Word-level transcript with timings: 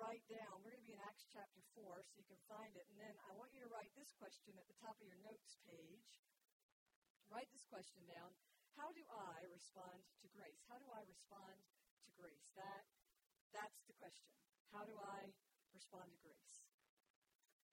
Write 0.00 0.24
down, 0.32 0.64
we're 0.64 0.72
going 0.72 0.80
to 0.80 0.88
be 0.88 0.96
in 0.96 1.04
Acts 1.04 1.28
chapter 1.28 1.60
4, 1.76 1.84
so 2.08 2.16
you 2.16 2.24
can 2.24 2.40
find 2.48 2.72
it. 2.72 2.88
And 2.88 2.96
then 2.96 3.12
I 3.28 3.36
want 3.36 3.52
you 3.52 3.60
to 3.60 3.68
write 3.68 3.92
this 3.92 4.16
question 4.16 4.56
at 4.56 4.64
the 4.64 4.76
top 4.80 4.96
of 4.96 5.04
your 5.04 5.20
notes 5.20 5.60
page. 5.68 6.24
Write 7.28 7.52
this 7.52 7.68
question 7.68 8.00
down. 8.08 8.32
How 8.80 8.88
do 8.96 9.04
I 9.12 9.44
respond 9.52 10.00
to 10.24 10.26
grace? 10.32 10.64
How 10.72 10.80
do 10.80 10.88
I 10.88 11.04
respond 11.04 11.52
to 12.08 12.10
grace? 12.16 12.48
That, 12.56 12.88
that's 13.52 13.84
the 13.84 13.94
question. 14.00 14.32
How 14.72 14.88
do 14.88 14.96
I 14.96 15.28
respond 15.76 16.08
to 16.08 16.18
grace? 16.24 16.64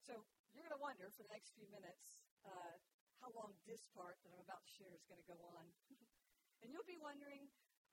So 0.03 0.20
you're 0.52 0.67
going 0.67 0.75
to 0.75 0.84
wonder 0.84 1.08
for 1.16 1.23
the 1.23 1.31
next 1.31 1.55
few 1.55 1.72
minutes 1.72 2.20
uh, 2.44 2.75
how 3.23 3.31
long 3.39 3.55
this 3.64 3.88
part 3.95 4.20
that 4.28 4.36
I'm 4.36 4.44
about 4.44 4.67
to 4.67 4.72
share 4.75 4.91
is 4.91 5.08
going 5.08 5.23
to 5.23 5.30
go 5.31 5.39
on. 5.55 5.64
and 6.62 6.75
you'll 6.75 6.88
be 6.91 7.00
wondering, 7.00 7.47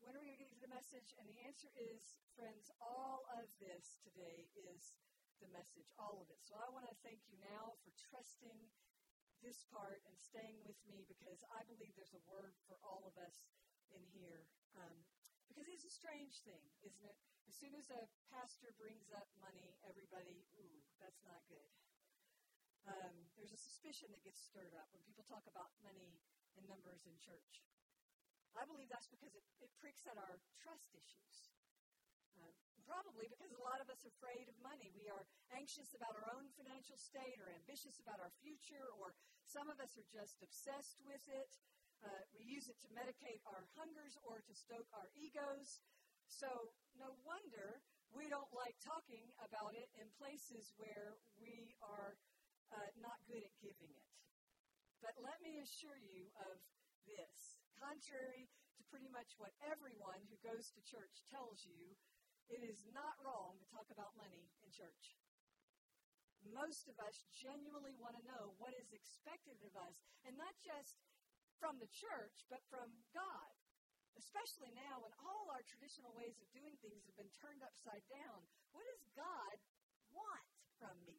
when 0.04 0.12
are 0.12 0.20
we 0.20 0.28
going 0.28 0.36
to 0.36 0.44
get 0.44 0.52
to 0.52 0.60
the 0.60 0.68
message? 0.68 1.16
And 1.16 1.24
the 1.24 1.40
answer 1.48 1.72
is, 1.80 2.20
friends, 2.36 2.68
all 2.76 3.24
of 3.40 3.48
this 3.56 3.96
today 4.04 4.52
is 4.52 4.92
the 5.40 5.48
message, 5.48 5.88
all 5.96 6.20
of 6.20 6.28
it. 6.28 6.44
So 6.44 6.60
I 6.60 6.68
want 6.68 6.84
to 6.92 6.96
thank 7.00 7.24
you 7.24 7.40
now 7.40 7.72
for 7.80 7.90
trusting 8.12 8.68
this 9.40 9.64
part 9.72 10.04
and 10.04 10.14
staying 10.20 10.60
with 10.68 10.76
me 10.84 11.08
because 11.08 11.40
I 11.48 11.64
believe 11.68 11.96
there's 11.96 12.16
a 12.16 12.24
word 12.28 12.52
for 12.68 12.76
all 12.84 13.08
of 13.08 13.16
us 13.16 13.48
in 13.96 14.04
here. 14.12 14.44
Um, 14.76 15.04
because 15.48 15.68
it's 15.72 15.88
a 15.88 15.92
strange 15.92 16.40
thing, 16.44 16.64
isn't 16.84 17.04
it? 17.04 17.16
As 17.48 17.56
soon 17.56 17.72
as 17.76 17.88
a 17.92 18.08
pastor 18.32 18.76
brings 18.76 19.08
up 19.12 19.28
money, 19.40 19.76
everybody, 19.84 20.44
ooh, 20.60 20.80
that's 21.00 21.24
not 21.24 21.40
good. 21.48 21.72
Um, 22.84 23.28
there's 23.40 23.52
a 23.52 23.60
suspicion 23.60 24.12
that 24.12 24.24
gets 24.24 24.40
stirred 24.40 24.76
up 24.76 24.88
when 24.92 25.00
people 25.04 25.24
talk 25.24 25.48
about 25.48 25.72
money 25.80 26.20
and 26.56 26.64
numbers 26.68 27.08
in 27.08 27.16
church. 27.16 27.64
I 28.54 28.62
believe 28.70 28.86
that's 28.86 29.10
because 29.10 29.34
it, 29.34 29.46
it 29.58 29.70
pricks 29.82 30.06
at 30.06 30.14
our 30.14 30.38
trust 30.62 30.94
issues. 30.94 31.36
Uh, 32.38 32.50
probably 32.86 33.26
because 33.26 33.50
a 33.50 33.62
lot 33.62 33.82
of 33.82 33.90
us 33.90 34.06
are 34.06 34.14
afraid 34.14 34.46
of 34.46 34.56
money. 34.62 34.94
We 34.94 35.10
are 35.10 35.26
anxious 35.54 35.90
about 35.94 36.14
our 36.14 36.28
own 36.38 36.46
financial 36.54 36.94
state 36.94 37.38
or 37.42 37.50
ambitious 37.50 37.98
about 37.98 38.22
our 38.22 38.30
future, 38.42 38.86
or 39.02 39.14
some 39.46 39.66
of 39.66 39.78
us 39.82 39.98
are 39.98 40.08
just 40.10 40.38
obsessed 40.42 41.02
with 41.02 41.22
it. 41.30 41.50
Uh, 42.04 42.22
we 42.36 42.44
use 42.44 42.68
it 42.68 42.78
to 42.84 42.88
medicate 42.92 43.40
our 43.48 43.64
hungers 43.74 44.14
or 44.22 44.38
to 44.44 44.52
stoke 44.54 44.86
our 44.94 45.08
egos. 45.16 45.80
So, 46.28 46.48
no 46.98 47.16
wonder 47.24 47.80
we 48.14 48.30
don't 48.30 48.50
like 48.54 48.78
talking 48.84 49.26
about 49.42 49.74
it 49.74 49.90
in 49.98 50.06
places 50.20 50.70
where 50.78 51.18
we 51.40 51.74
are 51.82 52.14
uh, 52.70 52.88
not 53.02 53.18
good 53.26 53.42
at 53.42 53.54
giving 53.58 53.90
it. 53.90 54.10
But 55.02 55.18
let 55.18 55.42
me 55.42 55.58
assure 55.60 55.98
you 55.98 56.30
of 56.38 56.56
this. 57.04 57.63
Contrary 57.78 58.50
to 58.78 58.82
pretty 58.90 59.10
much 59.10 59.34
what 59.38 59.54
everyone 59.64 60.22
who 60.30 60.36
goes 60.42 60.70
to 60.74 60.80
church 60.82 61.22
tells 61.30 61.62
you, 61.62 61.94
it 62.52 62.60
is 62.60 62.84
not 62.92 63.16
wrong 63.24 63.56
to 63.56 63.66
talk 63.72 63.88
about 63.88 64.12
money 64.18 64.50
in 64.60 64.68
church. 64.70 65.16
Most 66.52 66.92
of 66.92 67.00
us 67.00 67.24
genuinely 67.32 67.96
want 67.96 68.20
to 68.20 68.28
know 68.28 68.52
what 68.60 68.76
is 68.76 68.92
expected 68.92 69.56
of 69.64 69.72
us, 69.80 69.96
and 70.28 70.36
not 70.36 70.52
just 70.60 71.00
from 71.56 71.80
the 71.80 71.88
church, 71.88 72.44
but 72.52 72.60
from 72.68 72.92
God. 73.16 73.52
Especially 74.14 74.70
now 74.76 75.02
when 75.02 75.10
all 75.24 75.50
our 75.50 75.64
traditional 75.66 76.12
ways 76.14 76.38
of 76.38 76.46
doing 76.54 76.76
things 76.84 77.02
have 77.08 77.18
been 77.18 77.32
turned 77.34 77.64
upside 77.64 78.04
down. 78.06 78.46
What 78.70 78.86
does 78.86 79.02
God 79.16 79.56
want 80.14 80.46
from 80.78 80.94
me? 81.02 81.18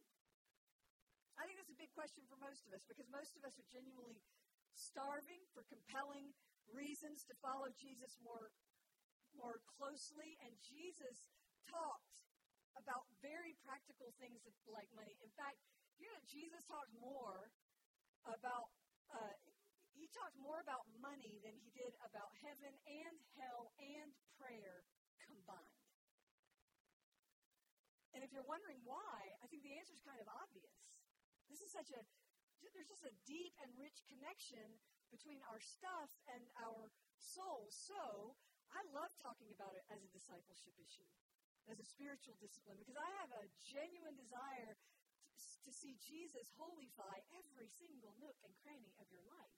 I 1.36 1.44
think 1.44 1.60
that's 1.60 1.74
a 1.74 1.82
big 1.82 1.92
question 1.92 2.24
for 2.32 2.40
most 2.40 2.64
of 2.64 2.72
us 2.72 2.88
because 2.88 3.10
most 3.12 3.36
of 3.36 3.44
us 3.44 3.60
are 3.60 3.68
genuinely 3.68 4.24
starving 4.72 5.44
for 5.52 5.68
compelling 5.68 6.32
reasons 6.72 7.26
to 7.30 7.34
follow 7.42 7.70
Jesus 7.76 8.18
more, 8.22 8.54
more 9.36 9.62
closely. 9.78 10.38
And 10.46 10.54
Jesus 10.62 11.30
talked 11.70 12.26
about 12.76 13.08
very 13.24 13.56
practical 13.64 14.12
things 14.20 14.44
like 14.68 14.90
money. 14.94 15.16
In 15.24 15.32
fact, 15.36 15.60
you 15.96 16.08
know, 16.12 16.20
Jesus 16.28 16.64
talked 16.68 16.92
more 17.00 17.52
about, 18.28 18.68
uh, 19.12 19.36
he 19.96 20.12
talked 20.12 20.36
more 20.36 20.60
about 20.60 20.84
money 21.00 21.40
than 21.40 21.56
he 21.56 21.72
did 21.72 21.96
about 22.04 22.36
heaven 22.44 22.74
and 22.84 23.16
hell 23.40 23.72
and 23.80 24.12
prayer 24.36 24.84
combined. 25.24 25.80
And 28.12 28.24
if 28.24 28.32
you're 28.32 28.48
wondering 28.48 28.80
why, 28.88 29.16
I 29.44 29.46
think 29.52 29.64
the 29.64 29.76
answer 29.76 29.96
is 29.96 30.04
kind 30.04 30.20
of 30.20 30.28
obvious. 30.32 30.96
This 31.52 31.60
is 31.60 31.72
such 31.72 31.92
a, 31.92 32.00
there's 32.64 32.92
just 32.92 33.08
a 33.08 33.14
deep 33.28 33.56
and 33.64 33.72
rich 33.76 34.04
connection 34.08 34.80
between 35.14 35.42
our 35.50 35.62
stuff 35.62 36.12
and 36.32 36.44
our 36.62 36.90
soul. 37.18 37.70
So 37.70 38.36
I 38.74 38.82
love 38.92 39.12
talking 39.22 39.50
about 39.56 39.78
it 39.78 39.86
as 39.88 40.04
a 40.04 40.10
discipleship 40.12 40.76
issue, 40.76 41.08
as 41.72 41.80
a 41.80 41.88
spiritual 41.88 42.36
discipline, 42.42 42.76
because 42.78 43.00
I 43.00 43.10
have 43.24 43.32
a 43.32 43.48
genuine 43.64 44.18
desire 44.20 44.76
to, 44.76 45.72
see 45.74 45.98
Jesus 45.98 46.54
holify 46.56 47.18
every 47.34 47.66
single 47.68 48.14
nook 48.22 48.38
and 48.46 48.54
cranny 48.62 48.94
of 49.02 49.10
your 49.10 49.26
life. 49.26 49.58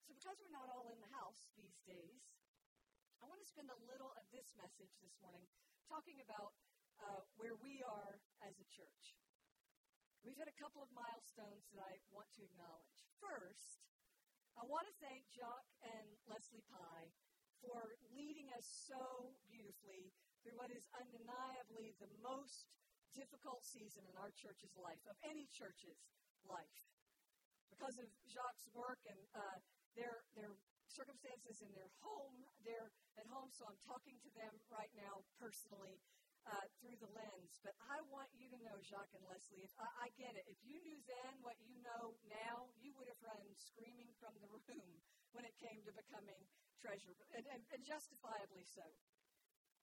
So 0.00 0.16
because 0.16 0.40
we're 0.40 0.56
not 0.56 0.72
all 0.72 0.88
in 0.88 0.98
the 1.04 1.12
house 1.12 1.52
these 1.52 1.76
days, 1.84 2.24
I 3.20 3.28
want 3.28 3.44
to 3.44 3.48
spend 3.48 3.68
a 3.68 3.78
little 3.84 4.16
of 4.16 4.24
this 4.32 4.56
message 4.56 4.96
this 5.04 5.14
morning 5.20 5.44
talking 5.84 6.16
about 6.24 6.56
uh, 7.02 7.20
where 7.36 7.54
we 7.60 7.84
are 7.84 8.18
as 8.40 8.56
a 8.56 8.66
church. 8.72 8.85
We've 10.26 10.42
hit 10.42 10.50
a 10.50 10.58
couple 10.58 10.82
of 10.82 10.90
milestones 10.90 11.70
that 11.70 11.86
I 11.86 12.02
want 12.10 12.26
to 12.34 12.42
acknowledge. 12.42 12.98
First, 13.22 13.78
I 14.58 14.66
want 14.66 14.90
to 14.90 14.94
thank 14.98 15.22
Jacques 15.30 15.70
and 15.86 16.18
Leslie 16.26 16.66
Pye 16.66 17.14
for 17.62 17.94
leading 18.10 18.50
us 18.58 18.66
so 18.90 18.98
beautifully 19.46 20.10
through 20.42 20.58
what 20.58 20.74
is 20.74 20.82
undeniably 20.98 21.94
the 22.02 22.10
most 22.26 22.66
difficult 23.14 23.62
season 23.62 24.02
in 24.02 24.18
our 24.18 24.34
church's 24.34 24.74
life, 24.74 24.98
of 25.06 25.14
any 25.22 25.46
church's 25.54 26.02
life. 26.42 26.74
Because 27.70 27.94
of 28.02 28.10
Jacques' 28.26 28.66
work 28.74 28.98
and 29.06 29.22
uh, 29.30 29.62
their, 29.94 30.26
their 30.34 30.58
circumstances 30.90 31.62
in 31.62 31.70
their 31.70 31.94
home, 32.02 32.42
they're 32.66 32.90
at 33.14 33.30
home, 33.30 33.54
so 33.54 33.62
I'm 33.70 33.78
talking 33.86 34.18
to 34.26 34.30
them 34.34 34.58
right 34.74 34.90
now 34.98 35.22
personally 35.38 36.02
uh, 36.46 36.66
through 36.78 36.94
the 37.02 37.10
lens. 37.10 37.58
But 37.62 37.74
I 37.90 37.98
want 38.10 38.30
you 38.38 38.46
to 38.54 38.58
know, 38.62 38.78
Jacques 38.86 39.14
and 39.18 39.26
Leslie, 39.26 39.66
if 39.66 39.74
I, 39.78 40.06
I 40.06 40.08
get 40.14 40.34
it. 40.38 40.46
If 40.46 40.60
you 40.62 40.78
knew 40.86 40.98
then 41.10 41.32
what 41.42 41.58
you 41.66 41.74
know 41.82 42.14
now, 42.30 42.70
you 42.78 42.94
would 42.98 43.10
have 43.10 43.22
run 43.22 43.42
screaming 43.58 44.10
from 44.22 44.34
the 44.38 44.50
room 44.50 44.90
when 45.34 45.44
it 45.44 45.54
came 45.58 45.82
to 45.84 45.92
becoming 45.92 46.42
treasurer, 46.80 47.26
and, 47.34 47.44
and, 47.50 47.62
and 47.74 47.82
justifiably 47.82 48.64
so. 48.64 48.86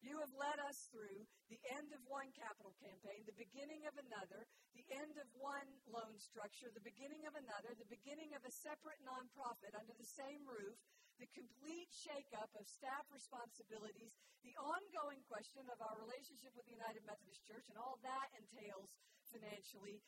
You 0.04 0.20
have 0.20 0.36
led 0.36 0.60
us 0.68 0.92
through 0.92 1.24
the 1.48 1.60
end 1.80 1.88
of 1.96 2.04
one 2.12 2.28
capital 2.36 2.76
campaign, 2.84 3.24
the 3.24 3.40
beginning 3.40 3.88
of 3.88 3.96
another, 3.96 4.44
the 4.76 4.84
end 5.00 5.16
of 5.16 5.28
one 5.40 5.70
loan 5.88 6.20
structure, 6.20 6.68
the 6.76 6.84
beginning 6.84 7.24
of 7.24 7.40
another, 7.40 7.72
the 7.80 7.88
beginning 7.88 8.36
of 8.36 8.44
a 8.44 8.52
separate 8.52 9.00
nonprofit 9.08 9.72
under 9.72 9.96
the 9.96 10.10
same 10.20 10.44
roof, 10.44 10.76
the 11.22 11.30
complete 11.34 11.92
shakeup 11.94 12.50
of 12.58 12.66
staff 12.66 13.06
responsibilities, 13.14 14.18
the 14.42 14.56
ongoing 14.58 15.22
question 15.30 15.66
of 15.70 15.80
our 15.80 15.96
relationship 16.02 16.52
with 16.58 16.66
the 16.66 16.78
United 16.78 17.06
Methodist 17.06 17.46
Church, 17.46 17.66
and 17.70 17.78
all 17.78 18.02
that 18.02 18.28
entails 18.34 18.90
financially. 19.30 20.02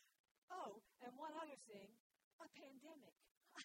Oh, 0.50 0.81
and 1.02 1.13
one 1.18 1.34
other 1.38 1.57
thing 1.69 1.90
a 2.42 2.48
pandemic. 2.52 3.16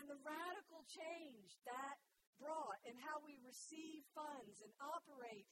and 0.00 0.06
the 0.08 0.20
radical 0.24 0.82
change 0.88 1.60
that 1.68 2.00
brought 2.40 2.80
in 2.88 2.96
how 3.04 3.20
we 3.22 3.36
receive 3.44 4.02
funds 4.16 4.64
and 4.64 4.72
operate 4.80 5.46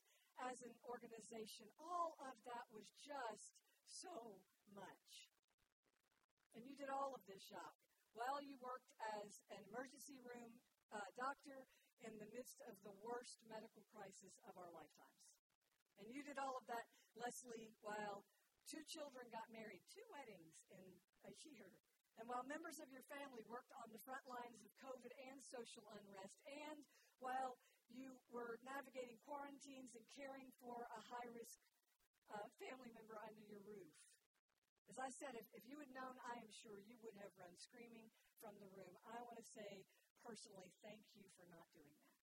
as 0.49 0.65
an 0.65 0.73
organization. 0.89 1.69
All 1.77 2.17
of 2.25 2.35
that 2.49 2.67
was 2.73 2.89
just 2.97 3.53
so 3.87 4.41
much. 4.73 5.13
And 6.57 6.65
you 6.65 6.75
did 6.77 6.89
all 6.89 7.13
of 7.13 7.23
this, 7.29 7.45
Jacques. 7.49 7.92
While 8.13 8.45
you 8.45 8.61
worked 8.61 8.93
as 9.21 9.41
an 9.49 9.65
emergency 9.73 10.21
room 10.21 10.61
uh, 10.93 11.09
doctor 11.17 11.65
in 12.05 12.13
the 12.21 12.29
midst 12.35 12.61
of 12.69 12.77
the 12.85 12.93
worst 13.01 13.41
medical 13.49 13.83
crisis 13.95 14.37
of 14.45 14.53
our 14.59 14.69
lifetimes. 14.75 15.23
And 15.97 16.11
you 16.11 16.21
did 16.21 16.37
all 16.37 16.59
of 16.59 16.67
that, 16.69 16.85
Leslie, 17.15 17.73
while 17.81 18.27
two 18.67 18.83
children 18.91 19.29
got 19.31 19.49
married, 19.55 19.83
two 19.89 20.05
weddings 20.11 20.61
in 20.73 20.89
a 21.25 21.33
year. 21.47 21.71
And 22.21 22.29
while 22.29 22.45
members 22.45 22.77
of 22.83 22.93
your 22.93 23.07
family 23.09 23.41
worked 23.49 23.73
on 23.81 23.89
the 23.89 24.03
front 24.05 24.25
lines 24.29 24.61
of 24.61 24.73
COVID 24.83 25.13
and 25.33 25.41
social 25.41 25.87
unrest, 25.97 26.37
and 26.45 26.85
while 27.23 27.57
you 27.89 28.13
were 28.29 28.61
navigating 28.67 29.17
quarantines 29.25 29.97
and 29.97 30.05
caring 30.13 30.53
for 30.61 30.85
a 30.93 31.01
high 31.09 31.31
risk 31.33 31.57
uh, 32.29 32.47
family 32.61 32.93
member 32.93 33.17
under 33.17 33.45
your 33.49 33.63
roof, 33.65 33.93
as 34.93 35.01
I 35.01 35.09
said, 35.09 35.33
if, 35.41 35.49
if 35.57 35.65
you 35.65 35.81
had 35.81 35.89
known, 35.97 36.21
I 36.21 36.37
am 36.37 36.53
sure 36.53 36.77
you 36.77 37.01
would 37.01 37.17
have 37.17 37.33
run 37.41 37.57
screaming 37.57 38.13
from 38.37 38.53
the 38.61 38.69
room. 38.77 38.93
I 39.09 39.25
want 39.25 39.41
to 39.41 39.49
say 39.57 39.89
personally, 40.21 40.69
thank 40.85 41.01
you 41.17 41.25
for 41.33 41.49
not 41.49 41.65
doing 41.73 41.97
that. 41.97 42.21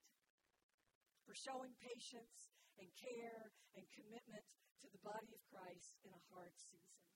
For 1.25 1.33
showing 1.33 1.73
patience 1.81 2.53
and 2.77 2.85
care 2.93 3.49
and 3.73 3.89
commitment 3.89 4.45
to 4.85 4.87
the 4.93 5.01
body 5.01 5.33
of 5.33 5.41
Christ 5.49 5.97
in 6.05 6.13
a 6.13 6.25
hard 6.29 6.53
season. 6.61 7.09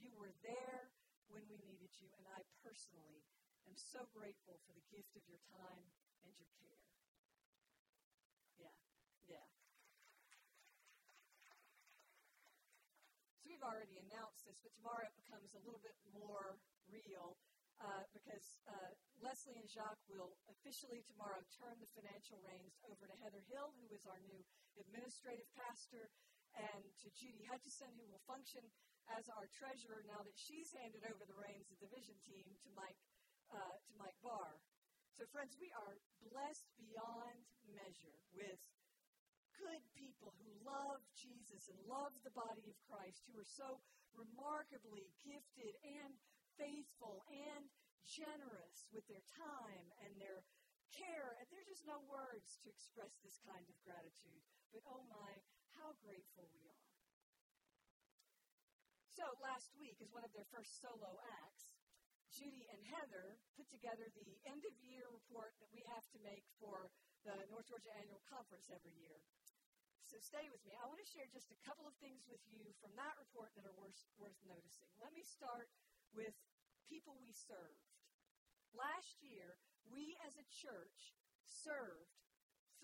You 0.00 0.16
were 0.16 0.32
there 0.40 0.96
when 1.28 1.44
we 1.44 1.60
needed 1.60 1.92
you, 2.00 2.08
and 2.16 2.24
I 2.32 2.40
personally 2.64 3.20
am 3.68 3.76
so 3.76 4.08
grateful 4.16 4.56
for 4.64 4.72
the 4.72 4.88
gift 4.88 5.12
of 5.12 5.28
your 5.28 5.44
time 5.52 5.92
and 6.24 6.32
your 6.40 6.48
care. 6.56 6.88
Yeah, 8.56 8.72
yeah. 9.28 9.44
So 13.44 13.52
we've 13.52 13.68
already 13.76 14.00
announced 14.08 14.48
this, 14.48 14.56
but 14.64 14.72
tomorrow 14.72 15.04
it 15.04 15.12
becomes 15.20 15.52
a 15.52 15.60
little 15.68 15.84
bit 15.84 15.92
more 16.16 16.56
real 16.88 17.36
uh, 17.76 18.08
because 18.16 18.56
uh, 18.64 18.88
Leslie 19.20 19.60
and 19.60 19.68
Jacques 19.68 20.00
will 20.08 20.32
officially 20.48 21.04
tomorrow 21.04 21.44
turn 21.52 21.76
the 21.76 21.84
financial 21.92 22.40
reins 22.40 22.72
over 22.88 23.04
to 23.04 23.12
Heather 23.20 23.44
Hill, 23.52 23.68
who 23.76 23.84
is 23.92 24.08
our 24.08 24.16
new 24.24 24.40
administrative 24.80 25.44
pastor, 25.52 26.08
and 26.56 26.88
to 27.04 27.12
Judy 27.12 27.44
Hutchison, 27.44 27.92
who 28.00 28.08
will 28.08 28.24
function 28.24 28.64
as 29.12 29.28
our 29.36 29.44
treasurer 29.52 30.00
now 30.08 30.24
that 30.24 30.40
she's 30.40 30.72
handed 30.80 31.04
over 31.04 31.28
the 31.28 31.36
reins 31.36 31.68
of 31.68 31.76
the 31.84 31.92
vision 31.92 32.16
team 32.24 32.48
to 32.64 32.72
Mike 32.72 32.96
uh, 33.52 33.76
to 33.76 33.92
Mike 34.00 34.16
Barr. 34.24 34.56
So, 35.20 35.28
friends, 35.28 35.52
we 35.60 35.68
are 35.84 36.00
blessed 36.32 36.64
beyond 36.80 37.44
measure 37.68 38.16
with 38.32 38.64
good 39.60 39.82
people 39.94 40.34
who 40.40 40.50
love 40.66 41.00
Jesus 41.14 41.70
and 41.70 41.78
love 41.86 42.12
the 42.22 42.34
body 42.34 42.66
of 42.66 42.76
Christ, 42.88 43.24
who 43.28 43.38
are 43.38 43.52
so 43.56 43.80
remarkably 44.14 45.10
gifted 45.22 45.74
and 45.82 46.12
faithful 46.54 47.22
and 47.30 47.66
generous 48.06 48.86
with 48.94 49.04
their 49.10 49.24
time 49.34 49.86
and 50.04 50.12
their 50.20 50.44
care. 50.94 51.34
And 51.40 51.46
there's 51.50 51.70
just 51.70 51.86
no 51.88 51.98
words 52.06 52.58
to 52.62 52.70
express 52.70 53.10
this 53.24 53.38
kind 53.42 53.64
of 53.66 53.76
gratitude. 53.82 54.42
But 54.70 54.86
oh 54.86 55.02
my, 55.10 55.30
how 55.74 55.94
grateful 56.02 56.46
we 56.54 56.62
are. 56.70 56.86
So 59.14 59.26
last 59.38 59.70
week, 59.78 59.98
as 60.02 60.10
one 60.10 60.26
of 60.26 60.34
their 60.34 60.46
first 60.50 60.82
solo 60.82 61.14
acts, 61.42 61.70
Judy 62.34 62.66
and 62.66 62.82
Heather 62.90 63.38
put 63.54 63.70
together 63.70 64.10
the 64.10 64.26
end 64.50 64.66
of 64.66 64.74
year 64.82 65.06
report 65.06 65.54
that 65.62 65.70
we 65.70 65.86
have 65.86 66.02
to 66.10 66.18
make 66.26 66.42
for 66.58 66.90
the 67.22 67.46
North 67.46 67.70
Georgia 67.70 67.94
Annual 67.94 68.18
Conference 68.26 68.66
every 68.74 68.90
year. 68.98 69.22
So 70.04 70.20
stay 70.20 70.46
with 70.52 70.60
me. 70.68 70.76
I 70.76 70.84
want 70.84 71.00
to 71.00 71.08
share 71.08 71.24
just 71.32 71.48
a 71.48 71.58
couple 71.64 71.88
of 71.88 71.96
things 71.96 72.28
with 72.28 72.44
you 72.52 72.76
from 72.78 72.92
that 73.00 73.16
report 73.16 73.56
that 73.56 73.64
are 73.64 73.76
worth, 73.80 73.96
worth 74.20 74.36
noticing. 74.44 74.92
Let 75.00 75.16
me 75.16 75.24
start 75.24 75.72
with 76.12 76.36
people 76.86 77.16
we 77.16 77.32
served. 77.32 77.88
Last 78.76 79.24
year, 79.24 79.56
we 79.88 80.18
as 80.28 80.36
a 80.36 80.46
church 80.52 81.16
served 81.48 82.20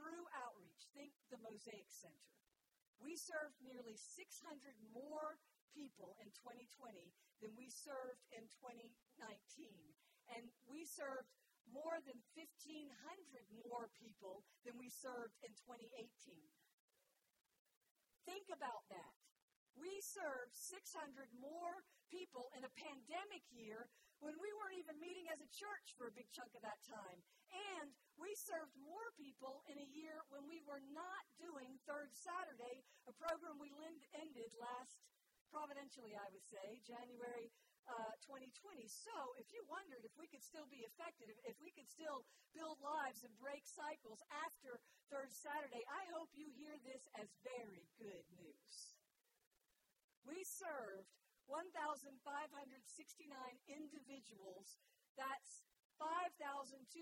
through 0.01 0.25
outreach. 0.33 0.89
Think 0.97 1.13
the 1.29 1.41
Mosaic 1.45 1.93
Center. 1.93 2.33
We 3.01 3.17
served 3.21 3.57
nearly 3.61 3.97
600 4.01 4.25
more 4.93 5.41
people 5.77 6.17
in 6.25 6.33
2020 6.41 7.13
than 7.45 7.53
we 7.57 7.69
served 7.69 8.25
in 8.33 8.49
2019. 8.49 8.93
And 10.37 10.49
we 10.69 10.89
served 10.89 11.29
more 11.69 12.01
than 12.03 12.19
1,500 12.33 12.89
more 13.65 13.93
people 13.97 14.43
than 14.65 14.75
we 14.81 14.89
served 14.89 15.37
in 15.45 15.53
2018. 15.53 16.01
Think 18.29 18.49
about 18.53 18.85
that. 18.91 19.15
We 19.79 19.91
served 20.03 20.53
600 20.53 21.31
more 21.41 21.87
people 22.11 22.51
in 22.59 22.67
a 22.67 22.77
pandemic 22.77 23.47
year 23.55 23.89
when 24.21 24.37
we 24.37 24.53
weren't 24.53 24.77
even 24.77 25.01
meeting 25.01 25.31
as 25.33 25.41
a 25.41 25.49
church 25.57 25.97
for 25.97 26.11
a 26.11 26.17
big 26.17 26.29
chunk 26.37 26.53
of 26.53 26.61
that 26.61 26.81
time. 26.85 27.19
And 27.51 27.89
we 28.21 28.37
served 28.37 28.77
more 28.77 29.09
people 29.17 29.65
in 29.73 29.81
a 29.81 29.89
year 29.97 30.21
when 30.29 30.45
we 30.45 30.61
were 30.69 30.85
not 30.93 31.25
doing 31.41 31.81
Third 31.89 32.13
Saturday, 32.13 32.85
a 33.09 33.15
program 33.17 33.57
we 33.57 33.73
ended 34.13 34.53
last, 34.61 35.01
providentially, 35.49 36.13
I 36.13 36.29
would 36.31 36.45
say, 36.53 36.79
January 36.85 37.49
uh, 37.91 38.15
2020. 38.23 38.87
So, 38.87 39.35
if 39.37 39.51
you 39.51 39.63
wondered 39.67 40.07
if 40.07 40.15
we 40.15 40.31
could 40.31 40.43
still 40.43 40.67
be 40.71 40.87
effective, 40.87 41.27
if 41.43 41.59
we 41.59 41.75
could 41.75 41.91
still 41.91 42.23
build 42.55 42.79
lives 42.79 43.27
and 43.27 43.33
break 43.43 43.67
cycles 43.67 44.23
after 44.47 44.79
Third 45.11 45.35
Saturday, 45.35 45.83
I 45.91 46.07
hope 46.15 46.31
you 46.39 46.47
hear 46.55 46.79
this 46.87 47.03
as 47.19 47.27
very 47.43 47.83
good 47.99 48.23
news. 48.39 48.95
We 50.23 50.47
served 50.47 51.11
1,569 51.51 52.15
individuals. 53.67 54.79
That's 55.19 55.67
5,263 55.99 56.95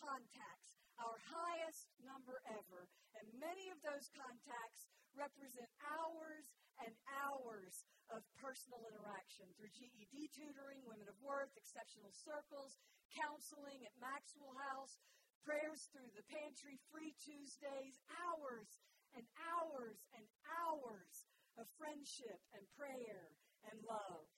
contacts, 0.00 0.72
our 0.96 1.20
highest 1.28 1.92
number 2.00 2.40
ever. 2.48 2.88
And 3.20 3.28
many 3.36 3.68
of 3.68 3.78
those 3.84 4.08
contacts 4.16 4.88
represent 5.12 5.68
hours 5.84 6.48
and 6.84 6.94
hours 7.22 7.86
of 8.10 8.20
personal 8.36 8.84
interaction 8.90 9.48
through 9.56 9.72
GED 9.72 10.28
tutoring, 10.34 10.82
Women 10.84 11.08
of 11.08 11.16
Worth, 11.22 11.54
exceptional 11.56 12.12
circles, 12.12 12.76
counseling 13.14 13.80
at 13.86 13.94
Maxwell 13.96 14.52
House, 14.70 15.00
prayers 15.46 15.88
through 15.90 16.10
the 16.14 16.26
pantry, 16.28 16.78
free 16.92 17.14
Tuesdays, 17.18 17.98
hours 18.10 18.78
and 19.16 19.24
hours 19.38 20.04
and 20.16 20.24
hours 20.48 21.26
of 21.58 21.68
friendship 21.76 22.40
and 22.56 22.64
prayer 22.78 23.32
and 23.68 23.76
love. 23.84 24.28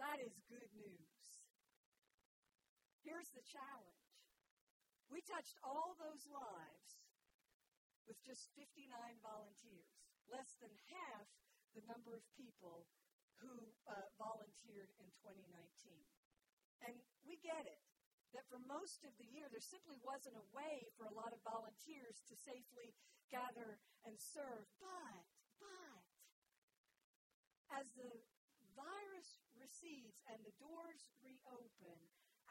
That 0.00 0.20
is 0.20 0.32
good 0.48 0.70
news. 0.76 1.24
Here's 3.04 3.32
the 3.32 3.44
challenge 3.44 4.00
we 5.10 5.20
touched 5.26 5.58
all 5.66 5.98
those 5.98 6.22
lives 6.30 6.90
with 8.06 8.16
just 8.22 8.46
59 8.54 8.86
volunteers, 9.22 9.99
less 10.30 10.56
than 10.62 10.72
half 10.94 11.26
the 11.74 11.84
number 11.86 12.14
of 12.14 12.22
people 12.38 12.86
who 13.42 13.50
uh, 13.86 14.06
volunteered 14.18 14.90
in 14.98 15.08
2019. 15.22 15.42
And 16.86 16.94
we 17.26 17.36
get 17.42 17.66
it 17.66 17.82
that 18.32 18.46
for 18.46 18.62
most 18.62 19.02
of 19.02 19.12
the 19.18 19.26
year, 19.26 19.50
there 19.50 19.62
simply 19.62 19.98
wasn't 20.00 20.38
a 20.38 20.50
way 20.54 20.86
for 20.94 21.10
a 21.10 21.16
lot 21.18 21.34
of 21.34 21.42
volunteers 21.42 22.22
to 22.30 22.34
safely 22.38 22.94
gather 23.30 23.78
and 24.06 24.14
serve. 24.18 24.66
But 24.78 25.26
but 25.58 26.02
as 27.74 27.90
the 27.94 28.10
virus 28.74 29.42
recedes 29.58 30.22
and 30.30 30.40
the 30.46 30.54
doors 30.56 31.10
reopen, 31.20 31.98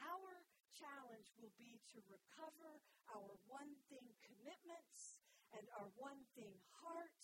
our 0.03 0.45
challenge 0.75 1.31
will 1.39 1.51
be 1.57 1.81
to 1.95 1.99
recover 2.07 2.79
our 3.11 3.33
one 3.49 3.73
thing 3.89 4.05
commitments 4.21 5.19
and 5.55 5.65
our 5.75 5.89
one 5.97 6.21
thing 6.37 6.53
heart 6.83 7.19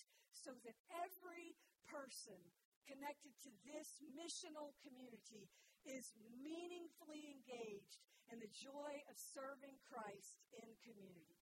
so 0.45 0.53
that 0.61 0.77
every 0.93 1.57
person 1.89 2.37
connected 2.85 3.33
to 3.41 3.49
this 3.65 3.97
missional 4.13 4.77
community 4.85 5.49
is 5.89 6.13
meaningfully 6.37 7.33
engaged 7.33 8.05
in 8.29 8.37
the 8.37 8.53
joy 8.53 8.93
of 9.09 9.17
serving 9.17 9.73
Christ 9.81 10.45
in 10.53 10.69
community. 10.85 11.41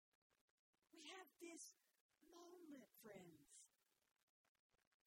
We 0.95 1.03
have 1.19 1.27
this 1.43 1.75
moment, 2.31 2.87
friends 3.03 3.43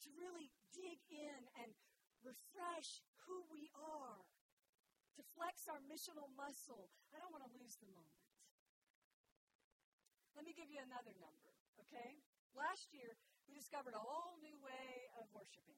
to 0.03 0.11
really 0.19 0.51
dig 0.75 0.99
in 1.07 1.39
and 1.63 1.71
refresh 2.19 2.99
who 3.23 3.47
we 3.47 3.71
are, 3.79 4.19
to 5.15 5.21
flex 5.39 5.71
our 5.71 5.79
missional 5.87 6.27
muscle. 6.35 6.91
I 7.15 7.23
don't 7.23 7.31
want 7.31 7.47
to 7.47 7.53
lose 7.55 7.79
the 7.79 7.87
moment. 7.87 8.19
Let 10.35 10.43
me 10.43 10.51
give 10.51 10.67
you 10.67 10.83
another 10.83 11.15
number, 11.15 11.55
okay? 11.87 12.19
Last 12.51 12.91
year, 12.91 13.15
we 13.45 13.53
discovered 13.53 13.93
a 13.93 14.01
whole 14.01 14.37
new 14.41 14.57
way 14.61 15.09
of 15.17 15.29
worshiping. 15.33 15.77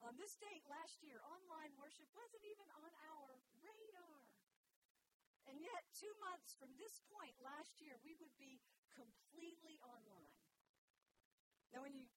on 0.00 0.16
this 0.16 0.32
date 0.40 0.64
last 0.64 1.04
year, 1.04 1.20
online 1.28 1.76
worship 1.76 2.08
wasn't 2.16 2.40
even 2.48 2.64
on 2.80 2.90
our 3.12 3.36
radar. 3.60 4.24
And 5.44 5.60
yet, 5.60 5.84
two 5.92 6.12
months 6.24 6.56
from 6.56 6.72
this 6.80 7.04
point 7.12 7.36
last 7.44 7.80
year, 7.84 8.00
we 8.00 8.16
would 8.16 8.32
be 8.40 8.64
completely 8.96 9.76
online. 9.84 10.40
Now, 11.72 11.84
when 11.84 11.92
you 11.92 12.08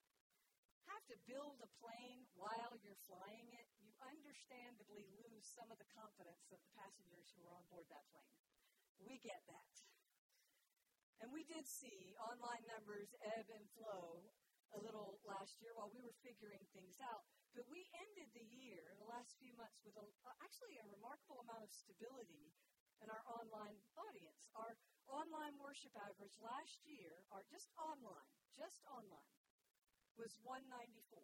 have 0.87 1.03
to 1.11 1.17
build 1.27 1.59
a 1.59 1.69
plane 1.79 2.23
while 2.39 2.75
you're 2.83 2.99
flying 3.07 3.51
it, 3.51 3.67
you 3.79 3.91
understandably 3.99 5.07
lose 5.19 5.43
some 5.43 5.67
of 5.71 5.77
the 5.79 5.89
confidence 5.91 6.47
of 6.51 6.59
the 6.63 6.71
passengers 6.77 7.31
who 7.35 7.43
are 7.47 7.55
on 7.55 7.65
board 7.67 7.87
that 7.91 8.07
plane. 8.15 8.37
We 9.03 9.19
get 9.19 9.43
that. 9.51 9.92
And 11.23 11.31
we 11.31 11.47
did 11.47 11.63
see 11.63 12.19
online 12.19 12.67
numbers 12.67 13.15
ebb 13.23 13.47
and 13.47 13.63
flow 13.79 14.27
a 14.75 14.79
little 14.83 15.23
last 15.23 15.55
year 15.63 15.71
while 15.71 15.87
we 15.87 16.03
were 16.03 16.11
figuring 16.19 16.59
things 16.75 16.99
out. 16.99 17.23
But 17.55 17.63
we 17.71 17.87
ended 17.95 18.27
the 18.35 18.43
year, 18.43 18.91
the 18.99 19.07
last 19.07 19.39
few 19.39 19.55
months, 19.55 19.79
with 19.87 19.95
a, 19.95 20.03
actually 20.43 20.75
a 20.83 20.91
remarkable 20.91 21.39
amount 21.47 21.63
of 21.63 21.71
stability 21.71 22.51
in 22.99 23.07
our 23.07 23.23
online 23.39 23.79
audience. 23.95 24.51
Our 24.51 24.75
online 25.07 25.55
worship 25.63 25.95
average 25.95 26.35
last 26.43 26.83
year, 26.83 27.23
or 27.31 27.47
just 27.47 27.71
online, 27.79 28.27
just 28.51 28.83
online, 28.91 29.39
was 30.19 30.35
194. 30.43 31.23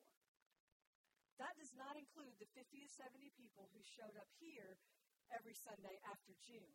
That 1.43 1.59
does 1.59 1.75
not 1.75 1.99
include 1.99 2.39
the 2.39 2.47
50 2.55 2.87
to 2.87 2.87
70 2.87 3.35
people 3.35 3.67
who 3.75 3.83
showed 3.83 4.15
up 4.15 4.31
here 4.39 4.79
every 5.27 5.59
Sunday 5.59 5.99
after 6.07 6.31
June. 6.39 6.71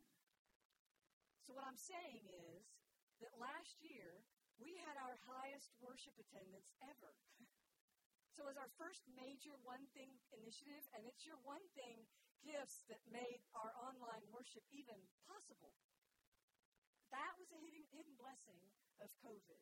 So, 1.41 1.57
what 1.57 1.65
I'm 1.65 1.77
saying 1.77 2.25
is 2.29 2.84
that 3.23 3.33
last 3.39 3.79
year 3.83 4.23
we 4.59 4.75
had 4.87 4.95
our 4.99 5.15
highest 5.27 5.71
worship 5.83 6.15
attendance 6.15 6.71
ever. 6.83 7.11
so, 8.35 8.47
as 8.47 8.55
our 8.55 8.71
first 8.79 9.03
major 9.11 9.55
one 9.63 9.83
thing 9.91 10.11
initiative, 10.31 10.83
and 10.95 11.03
it's 11.07 11.27
your 11.27 11.39
one 11.43 11.63
thing 11.75 12.07
gifts 12.43 12.83
that 12.87 13.01
made 13.09 13.41
our 13.55 13.71
online 13.79 14.23
worship 14.31 14.63
even 14.71 14.99
possible, 15.27 15.75
that 17.11 17.33
was 17.39 17.51
a 17.51 17.59
hidden, 17.59 17.83
hidden 17.91 18.15
blessing 18.19 18.59
of 18.99 19.11
COVID. 19.23 19.59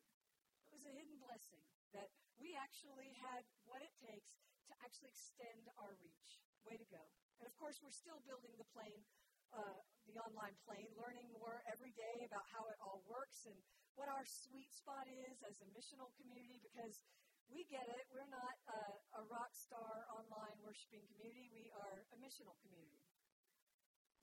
It 0.70 0.72
was 0.74 0.86
a 0.90 0.94
hidden 0.94 1.18
blessing 1.22 1.62
that 1.94 2.10
we 2.42 2.58
actually 2.58 3.14
had 3.22 3.46
what 3.70 3.86
it 3.86 3.94
takes 4.02 4.42
to 4.70 4.74
actually 4.82 5.14
extend 5.14 5.70
our 5.78 5.94
reach. 6.02 6.42
Way 6.66 6.80
to 6.80 6.88
go. 6.90 7.04
And 7.44 7.46
of 7.46 7.54
course, 7.60 7.84
we're 7.84 7.94
still 7.94 8.24
building 8.24 8.56
the 8.56 8.68
plane, 8.72 9.04
uh, 9.52 9.84
the 10.08 10.20
online 10.20 10.56
plane, 10.68 10.90
learning 11.00 11.30
more 11.36 11.64
every 11.70 11.92
day 11.96 12.28
about 12.28 12.44
how 12.52 12.68
it 12.70 12.78
all 12.84 13.04
works 13.08 13.48
and 13.48 13.56
what 13.96 14.10
our 14.10 14.26
sweet 14.26 14.70
spot 14.74 15.06
is 15.08 15.40
as 15.46 15.62
a 15.62 15.68
missional 15.72 16.10
community 16.18 16.60
because 16.60 17.06
we 17.48 17.68
get 17.70 17.86
it. 17.88 18.04
We're 18.10 18.30
not 18.32 18.56
uh, 18.66 19.20
a 19.20 19.24
rock 19.30 19.54
star 19.54 20.08
online 20.10 20.58
worshiping 20.64 21.06
community, 21.14 21.52
we 21.54 21.70
are 21.76 22.04
a 22.12 22.18
missional 22.18 22.58
community. 22.66 23.06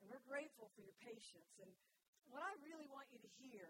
And 0.00 0.08
we're 0.08 0.24
grateful 0.24 0.72
for 0.72 0.82
your 0.82 0.96
patience. 1.04 1.60
And 1.60 1.70
what 2.32 2.42
I 2.42 2.52
really 2.64 2.88
want 2.88 3.12
you 3.12 3.20
to 3.20 3.30
hear 3.38 3.68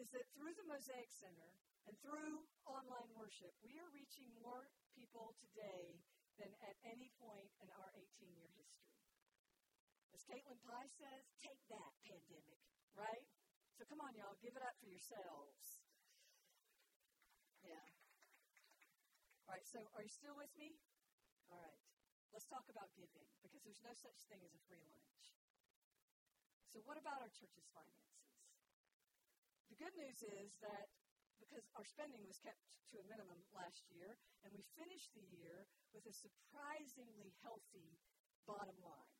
is 0.00 0.08
that 0.12 0.24
through 0.32 0.52
the 0.56 0.66
Mosaic 0.68 1.12
Center, 1.12 1.52
and 1.86 1.94
through 2.02 2.42
online 2.66 3.10
worship, 3.14 3.54
we 3.62 3.78
are 3.78 3.90
reaching 3.94 4.26
more 4.42 4.66
people 4.98 5.38
today 5.38 6.02
than 6.34 6.50
at 6.66 6.74
any 6.82 7.14
point 7.22 7.46
in 7.62 7.70
our 7.78 7.94
18 7.94 8.26
year 8.34 8.50
history. 8.58 9.05
Caitlin 10.26 10.58
Pye 10.66 10.90
says, 10.98 11.22
take 11.38 11.62
that, 11.70 11.92
pandemic, 12.02 12.60
right? 12.98 13.26
So 13.78 13.86
come 13.86 14.02
on, 14.02 14.12
y'all, 14.18 14.34
give 14.42 14.58
it 14.58 14.64
up 14.64 14.74
for 14.82 14.90
yourselves. 14.90 15.82
Yeah. 17.62 17.86
All 19.46 19.54
right, 19.54 19.66
so 19.66 19.78
are 19.94 20.02
you 20.02 20.10
still 20.10 20.34
with 20.34 20.50
me? 20.58 20.74
All 21.50 21.62
right. 21.62 21.82
Let's 22.34 22.50
talk 22.50 22.66
about 22.68 22.90
giving 22.98 23.24
because 23.40 23.62
there's 23.62 23.80
no 23.86 23.94
such 23.94 24.18
thing 24.26 24.42
as 24.42 24.52
a 24.52 24.62
free 24.66 24.82
lunch. 24.82 25.24
So, 26.68 26.82
what 26.84 26.98
about 27.00 27.22
our 27.24 27.32
church's 27.32 27.70
finances? 27.72 28.28
The 29.72 29.78
good 29.80 29.94
news 29.96 30.20
is 30.20 30.58
that 30.60 30.90
because 31.40 31.64
our 31.78 31.86
spending 31.86 32.20
was 32.28 32.36
kept 32.42 32.60
to 32.92 33.00
a 33.00 33.08
minimum 33.08 33.40
last 33.56 33.88
year, 33.88 34.18
and 34.44 34.52
we 34.52 34.60
finished 34.76 35.16
the 35.16 35.24
year 35.32 35.64
with 35.96 36.04
a 36.04 36.12
surprisingly 36.12 37.32
healthy 37.40 37.96
bottom 38.44 38.76
line. 38.84 39.15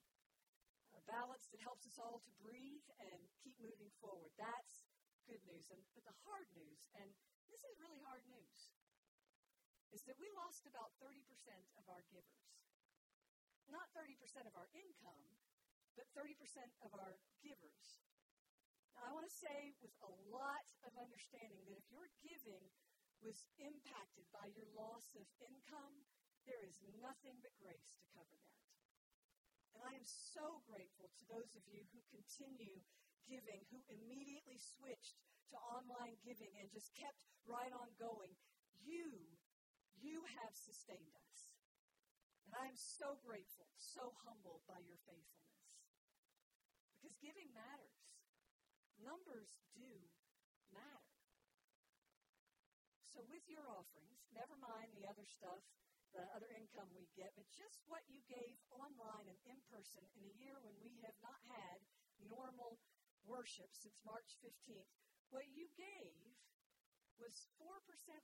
Balance 1.06 1.46
that 1.54 1.62
helps 1.62 1.86
us 1.86 1.96
all 2.02 2.18
to 2.18 2.32
breathe 2.42 2.86
and 2.98 3.18
keep 3.42 3.54
moving 3.62 3.90
forward. 4.02 4.34
That's 4.34 4.86
good 5.26 5.42
news. 5.46 5.70
And, 5.70 5.78
but 5.94 6.02
the 6.02 6.16
hard 6.26 6.50
news, 6.54 6.90
and 6.98 7.08
this 7.46 7.62
is 7.62 7.78
really 7.78 8.02
hard 8.02 8.26
news, 8.26 8.74
is 9.94 10.02
that 10.10 10.18
we 10.18 10.26
lost 10.34 10.66
about 10.66 10.90
30% 10.98 11.22
of 11.78 11.84
our 11.86 12.02
givers. 12.10 12.42
Not 13.70 13.86
30% 13.94 14.46
of 14.46 14.54
our 14.58 14.66
income, 14.74 15.24
but 15.94 16.06
30% 16.14 16.34
of 16.86 16.90
our 16.94 17.18
givers. 17.42 17.86
Now, 18.94 19.08
I 19.08 19.14
want 19.14 19.26
to 19.26 19.36
say 19.36 19.74
with 19.80 19.94
a 20.02 20.12
lot 20.30 20.66
of 20.86 20.92
understanding 20.98 21.62
that 21.68 21.78
if 21.78 21.86
your 21.90 22.08
giving 22.22 22.64
was 23.24 23.48
impacted 23.58 24.26
by 24.32 24.46
your 24.52 24.68
loss 24.76 25.16
of 25.16 25.26
income, 25.40 26.04
there 26.44 26.62
is 26.62 26.78
nothing 27.00 27.40
but 27.42 27.52
grace 27.58 27.96
to 27.98 28.04
cover 28.14 28.36
that. 28.38 28.65
And 29.76 29.84
I 29.84 29.92
am 29.92 30.08
so 30.08 30.64
grateful 30.64 31.12
to 31.12 31.24
those 31.28 31.52
of 31.52 31.60
you 31.68 31.84
who 31.92 32.00
continue 32.08 32.80
giving, 33.28 33.60
who 33.68 33.84
immediately 33.92 34.56
switched 34.56 35.20
to 35.52 35.60
online 35.60 36.16
giving 36.24 36.56
and 36.56 36.72
just 36.72 36.96
kept 36.96 37.20
right 37.44 37.70
on 37.76 37.92
going. 38.00 38.32
You, 38.80 39.12
you 40.00 40.24
have 40.40 40.56
sustained 40.56 41.12
us. 41.12 41.52
And 42.48 42.56
I 42.56 42.72
am 42.72 42.78
so 42.80 43.20
grateful, 43.20 43.68
so 43.76 44.16
humbled 44.24 44.64
by 44.64 44.80
your 44.80 44.96
faithfulness. 45.04 45.60
Because 46.96 47.20
giving 47.20 47.52
matters 47.52 48.06
numbers 49.02 49.52
do 49.76 49.92
matter. 50.72 51.12
So, 53.12 53.24
with 53.28 53.44
your 53.48 53.64
offerings, 53.72 54.28
never 54.32 54.56
mind 54.60 54.92
the 54.92 55.08
other 55.08 55.24
stuff, 55.24 55.64
the 56.14 56.24
other 56.34 56.50
income 56.54 56.90
we 56.94 57.08
get, 57.16 57.32
but 57.34 57.48
just 57.54 57.82
what 57.90 58.04
you 58.06 58.22
gave 58.30 58.56
online 58.70 59.26
and 59.26 59.40
in 59.48 59.58
person 59.70 60.04
in 60.14 60.22
a 60.26 60.36
year 60.38 60.56
when 60.62 60.76
we 60.82 60.94
have 61.02 61.16
not 61.22 61.40
had 61.50 61.82
normal 62.26 62.78
worship 63.26 63.74
since 63.74 63.98
March 64.06 64.38
15th, 64.40 64.90
what 65.34 65.46
you 65.50 65.66
gave 65.74 66.36
was 67.18 67.48
4% 67.58 67.66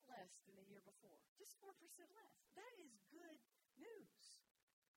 less 0.09 0.33
than 0.45 0.55
the 0.55 0.69
year 0.69 0.85
before. 0.85 1.17
Just 1.41 1.57
4% 1.59 1.73
less. 2.13 2.35
That 2.55 2.73
is 2.79 3.01
good 3.09 3.41
news. 3.81 4.25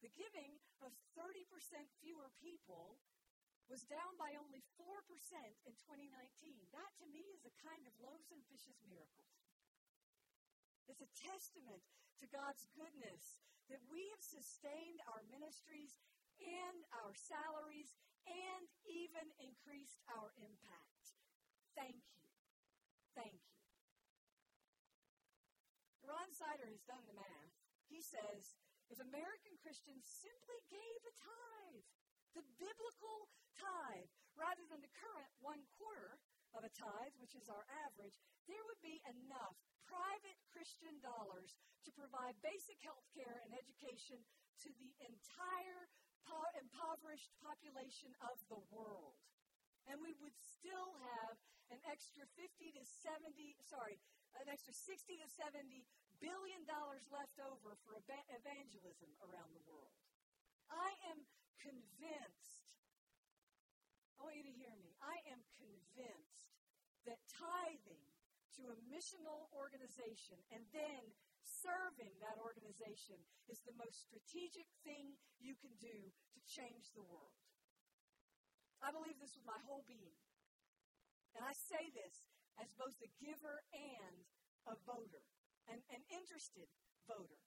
The 0.04 0.12
giving 0.14 0.60
of 0.84 0.92
30% 1.16 1.48
fewer 2.04 2.30
people 2.44 3.00
was 3.72 3.82
down 3.90 4.14
by 4.22 4.36
only 4.38 4.62
4% 4.78 4.86
in 5.66 5.74
2019. 5.74 6.12
That 6.76 6.92
to 7.02 7.08
me 7.10 7.24
is 7.34 7.48
a 7.48 7.54
kind 7.64 7.82
of 7.88 7.98
loaves 7.98 8.30
and 8.30 8.44
fishes 8.46 8.78
miracle. 8.86 9.26
It's 10.88 11.02
a 11.02 11.12
testament 11.18 11.84
to 12.22 12.26
God's 12.30 12.66
goodness 12.78 13.42
that 13.70 13.82
we 13.90 14.06
have 14.14 14.22
sustained 14.22 15.02
our 15.10 15.26
ministries 15.28 15.98
and 16.38 16.86
our 17.02 17.14
salaries 17.18 17.98
and 18.26 18.66
even 18.86 19.26
increased 19.42 20.02
our 20.10 20.30
impact. 20.38 21.04
Thank 21.74 22.02
you. 22.22 22.30
Thank 23.18 23.38
you. 23.38 23.56
Ron 26.06 26.30
Sider 26.30 26.70
has 26.70 26.86
done 26.86 27.02
the 27.10 27.18
math. 27.18 27.54
He 27.90 28.02
says 28.02 28.54
if 28.94 29.02
American 29.02 29.58
Christians 29.66 30.06
simply 30.06 30.62
gave 30.70 31.02
a 31.10 31.14
tithe, 31.18 31.90
the 32.38 32.46
biblical 32.62 33.34
tithe, 33.58 34.12
rather 34.38 34.62
than 34.70 34.86
the 34.86 34.94
current 34.94 35.32
one 35.42 35.66
quarter 35.80 36.22
of 36.54 36.62
a 36.62 36.76
tithe, 36.76 37.16
which 37.18 37.34
is 37.34 37.50
our 37.50 37.66
average, 37.90 38.22
there 38.46 38.62
would 38.70 38.82
be 38.86 39.02
enough 39.10 39.58
private 39.90 40.40
Christian 40.52 40.98
dollars 41.02 41.58
to 41.86 41.92
provide 41.94 42.36
basic 42.42 42.82
health 42.82 43.06
care 43.14 43.42
and 43.46 43.54
education 43.54 44.22
to 44.66 44.70
the 44.82 44.92
entire 45.06 45.86
po- 46.26 46.54
impoverished 46.58 47.30
population 47.42 48.12
of 48.26 48.38
the 48.50 48.62
world. 48.74 49.22
And 49.86 50.02
we 50.02 50.18
would 50.18 50.34
still 50.38 50.98
have 51.14 51.38
an 51.70 51.82
extra 51.86 52.26
50 52.34 52.74
to 52.78 52.84
70, 52.84 53.54
sorry, 53.66 54.02
an 54.42 54.50
extra 54.50 54.74
60 54.74 55.22
to 55.22 55.28
70 55.30 55.86
billion 56.18 56.62
dollars 56.66 57.06
left 57.14 57.38
over 57.42 57.78
for 57.86 57.94
evangelism 58.02 59.12
around 59.22 59.54
the 59.54 59.66
world. 59.70 59.94
I 60.72 60.98
am 61.14 61.22
convinced, 61.62 62.82
I 64.18 64.26
want 64.26 64.38
you 64.38 64.46
to 64.50 64.56
hear 64.58 64.74
me, 64.82 64.98
I 65.02 65.18
am 65.30 65.42
convinced 65.62 66.58
that 67.06 67.22
tithing 67.30 68.02
to 68.60 68.72
a 68.72 68.78
missional 68.88 69.52
organization 69.52 70.40
and 70.52 70.64
then 70.72 71.04
serving 71.44 72.14
that 72.24 72.42
organization 72.42 73.20
is 73.52 73.62
the 73.64 73.76
most 73.78 74.08
strategic 74.08 74.66
thing 74.82 75.14
you 75.38 75.54
can 75.62 75.74
do 75.78 75.98
to 76.34 76.40
change 76.48 76.90
the 76.96 77.06
world. 77.06 77.36
I 78.82 78.92
believe 78.92 79.18
this 79.22 79.36
with 79.38 79.48
my 79.48 79.60
whole 79.66 79.86
being. 79.86 80.18
And 81.36 81.44
I 81.44 81.54
say 81.54 81.92
this 81.92 82.24
as 82.62 82.72
both 82.80 82.96
a 83.04 83.12
giver 83.20 83.60
and 83.76 84.18
a 84.72 84.76
voter, 84.88 85.26
an, 85.68 85.84
an 85.92 86.04
interested 86.08 86.70
voter. 87.06 87.42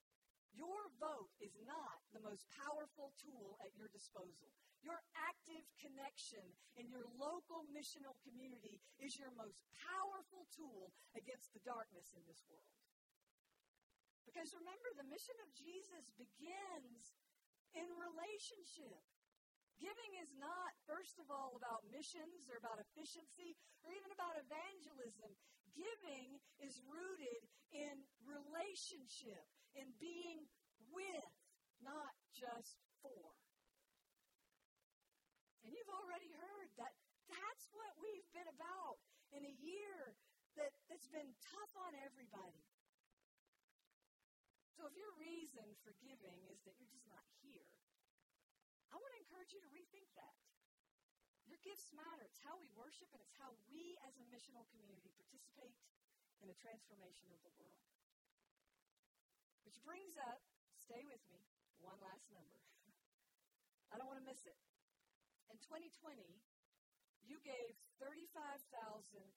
Your 0.52 0.88
vote 1.00 1.32
is 1.40 1.52
not 1.64 2.00
the 2.12 2.24
most 2.24 2.44
powerful 2.52 3.12
tool 3.20 3.56
at 3.64 3.72
your 3.76 3.88
disposal. 3.92 4.50
Your 4.87 5.00
active 5.18 5.66
connection 5.82 6.44
in 6.78 6.87
your 6.87 7.02
local 7.18 7.66
missional 7.75 8.14
community 8.23 8.78
is 9.02 9.18
your 9.18 9.35
most 9.35 9.58
powerful 9.75 10.47
tool 10.54 10.94
against 11.18 11.50
the 11.50 11.62
darkness 11.66 12.14
in 12.14 12.23
this 12.30 12.47
world. 12.47 12.78
Because 14.23 14.54
remember, 14.54 14.92
the 14.94 15.08
mission 15.08 15.35
of 15.42 15.50
Jesus 15.56 16.12
begins 16.14 17.16
in 17.75 17.88
relationship. 17.97 19.02
Giving 19.80 20.12
is 20.23 20.30
not, 20.38 20.75
first 20.87 21.18
of 21.23 21.30
all, 21.30 21.54
about 21.54 21.87
missions 21.90 22.50
or 22.50 22.58
about 22.58 22.82
efficiency 22.82 23.54
or 23.87 23.94
even 23.94 24.11
about 24.14 24.35
evangelism. 24.38 25.30
Giving 25.75 26.38
is 26.58 26.82
rooted 26.87 27.42
in 27.70 28.02
relationship, 28.26 29.47
in 29.78 29.90
being 30.02 30.47
with, 30.90 31.35
not 31.82 32.12
just 32.35 32.78
for. 33.02 33.48
You've 35.88 36.04
already 36.04 36.28
heard 36.37 36.68
that 36.76 36.92
that's 37.33 37.64
what 37.73 37.97
we've 37.97 38.28
been 38.37 38.45
about 38.52 39.00
in 39.33 39.40
a 39.40 39.54
year 39.57 40.12
that, 40.61 40.68
that's 40.85 41.09
been 41.09 41.33
tough 41.40 41.73
on 41.80 41.97
everybody. 42.04 42.61
So 44.76 44.85
if 44.85 44.92
your 45.00 45.09
reason 45.16 45.64
for 45.80 45.97
giving 46.04 46.45
is 46.52 46.61
that 46.68 46.76
you're 46.76 46.92
just 46.92 47.09
not 47.09 47.25
here, 47.40 47.73
I 48.92 49.00
want 49.00 49.16
to 49.16 49.21
encourage 49.25 49.57
you 49.57 49.64
to 49.64 49.71
rethink 49.73 50.12
that. 50.21 50.37
Your 51.49 51.57
gifts 51.64 51.88
matter. 51.97 52.28
It's 52.28 52.45
how 52.45 52.61
we 52.61 52.68
worship, 52.76 53.09
and 53.16 53.25
it's 53.25 53.40
how 53.40 53.57
we 53.73 53.97
as 54.04 54.12
a 54.21 54.28
missional 54.28 54.68
community 54.68 55.09
participate 55.16 55.73
in 56.45 56.52
the 56.52 56.59
transformation 56.61 57.33
of 57.33 57.40
the 57.40 57.52
world. 57.57 57.80
Which 59.64 59.80
brings 59.88 60.21
up, 60.21 60.45
stay 60.76 61.00
with 61.09 61.25
me, 61.33 61.40
one 61.80 61.97
last 62.04 62.28
number. 62.28 62.61
I 63.88 63.97
don't 63.97 64.04
want 64.12 64.21
to 64.21 64.28
miss 64.28 64.45
it. 64.45 64.61
In 65.49 65.59
2020, 65.64 66.21
you 67.25 67.40
gave 67.45 67.73
$35,538 68.00 69.28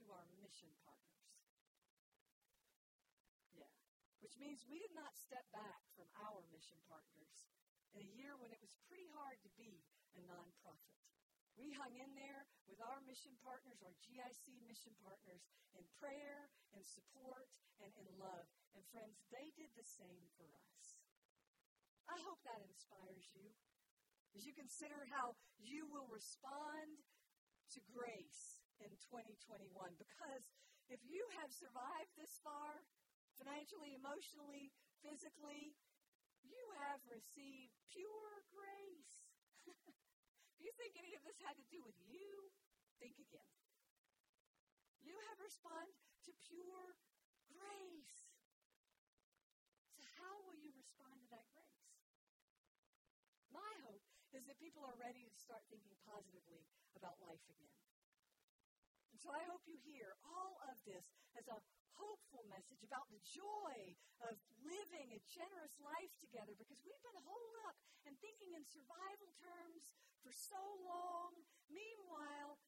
to 0.00 0.02
our 0.12 0.26
mission 0.40 0.72
partners. 0.84 1.28
Yeah. 3.52 3.72
Which 4.20 4.36
means 4.40 4.64
we 4.68 4.80
did 4.80 4.94
not 4.96 5.12
step 5.16 5.44
back 5.52 5.84
from 5.96 6.08
our 6.20 6.40
mission 6.52 6.80
partners 6.88 7.48
in 7.92 8.04
a 8.04 8.12
year 8.16 8.36
when 8.40 8.52
it 8.52 8.60
was 8.60 8.72
pretty 8.88 9.08
hard 9.12 9.40
to 9.44 9.50
be 9.60 9.84
a 10.16 10.20
nonprofit. 10.24 11.00
We 11.54 11.70
hung 11.78 11.94
in 11.94 12.10
there 12.18 12.42
with 12.66 12.82
our 12.82 12.98
mission 13.06 13.36
partners, 13.46 13.78
our 13.86 13.94
GIC 14.02 14.58
mission 14.66 14.90
partners, 15.06 15.46
in 15.78 15.86
prayer 16.02 16.50
and 16.74 16.82
support 16.82 17.46
and 17.78 17.94
in 17.94 18.08
love. 18.18 18.46
And 18.74 18.82
friends, 18.90 19.22
they 19.30 19.54
did 19.54 19.70
the 19.78 19.86
same 19.86 20.26
for 20.34 20.50
us. 20.50 20.98
I 22.10 22.18
hope 22.26 22.42
that 22.42 22.58
inspires 22.66 23.26
you 23.38 23.54
as 24.34 24.42
you 24.42 24.52
consider 24.52 25.06
how 25.14 25.38
you 25.62 25.86
will 25.86 26.10
respond 26.10 27.06
to 27.70 27.78
grace 27.86 28.58
in 28.82 28.90
2021. 28.98 29.70
Because 29.94 30.50
if 30.90 30.98
you 31.06 31.22
have 31.38 31.54
survived 31.54 32.12
this 32.18 32.42
far, 32.42 32.82
financially, 33.38 33.94
emotionally, 33.94 34.74
physically, 35.06 35.78
you 36.42 36.62
have 36.82 37.00
received 37.06 37.72
pure 37.94 38.42
grace. 38.50 39.30
if 40.50 40.58
you 40.58 40.70
think 40.76 40.98
any 40.98 41.14
of 41.14 41.22
this 41.22 41.38
had 41.46 41.54
to 41.56 41.66
do 41.70 41.80
with 41.86 41.96
you, 42.04 42.50
think 42.98 43.16
again. 43.16 43.54
You 45.00 45.14
have 45.30 45.38
responded 45.38 45.94
to 46.26 46.32
pure 46.50 46.98
grace. 47.48 48.34
So, 49.94 50.02
how 50.18 50.42
will 50.42 50.58
you 50.58 50.74
respond 50.74 51.22
to 51.22 51.28
that 51.30 51.46
grace? 51.54 51.84
My 53.52 53.72
hope 53.86 54.02
is 54.34 54.44
that 54.50 54.58
people 54.58 54.82
are 54.82 54.98
ready 54.98 55.22
to 55.22 55.38
start 55.38 55.62
thinking 55.70 55.94
positively 56.02 56.66
about 56.98 57.14
life 57.22 57.42
again. 57.46 57.78
And 59.14 59.18
so 59.22 59.30
I 59.30 59.46
hope 59.46 59.62
you 59.70 59.78
hear 59.86 60.10
all 60.26 60.58
of 60.66 60.76
this 60.82 61.06
as 61.38 61.46
a 61.46 61.58
hopeful 61.94 62.42
message 62.50 62.82
about 62.82 63.06
the 63.14 63.22
joy 63.22 63.94
of 64.26 64.34
living 64.66 65.14
a 65.14 65.20
generous 65.30 65.74
life 65.78 66.12
together 66.18 66.50
because 66.58 66.82
we've 66.82 67.04
been 67.06 67.22
holed 67.22 67.56
up 67.70 67.78
and 68.10 68.18
thinking 68.18 68.58
in 68.58 68.66
survival 68.66 69.30
terms 69.38 69.94
for 70.26 70.34
so 70.34 70.62
long. 70.82 71.30
Meanwhile, 71.70 72.58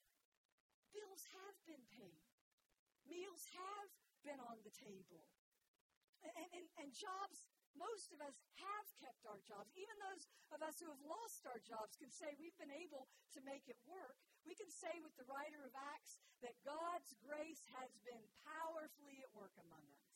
bills 0.95 1.23
have 1.35 1.57
been 1.67 1.83
paid, 1.91 2.23
meals 3.11 3.43
have 3.59 3.91
been 4.23 4.39
on 4.39 4.63
the 4.63 4.75
table, 4.79 5.27
and, 6.23 6.47
and, 6.55 6.67
and 6.79 6.89
jobs 6.95 7.51
most 7.77 8.13
of 8.13 8.21
us 8.25 8.37
have 8.61 8.87
kept 9.01 9.23
our 9.29 9.41
jobs. 9.45 9.73
Even 9.77 9.97
those 10.01 10.25
of 10.53 10.61
us 10.65 10.77
who 10.81 10.89
have 10.89 11.03
lost 11.05 11.45
our 11.49 11.61
jobs 11.63 11.97
can 11.97 12.11
say 12.11 12.33
we've 12.37 12.57
been 12.57 12.73
able 12.73 13.09
to 13.37 13.41
make 13.45 13.69
it 13.69 13.79
work. 13.85 14.17
We 14.45 14.57
can 14.57 14.71
say 14.73 14.93
with 15.05 15.15
the 15.17 15.29
writer 15.29 15.61
of 15.65 15.73
Acts 15.97 16.19
that 16.41 16.57
God's 16.65 17.13
grace 17.21 17.65
has 17.77 17.93
been 18.05 18.25
powerfully 18.47 19.21
at 19.21 19.31
work 19.37 19.55
among 19.61 19.85
us. 19.91 20.11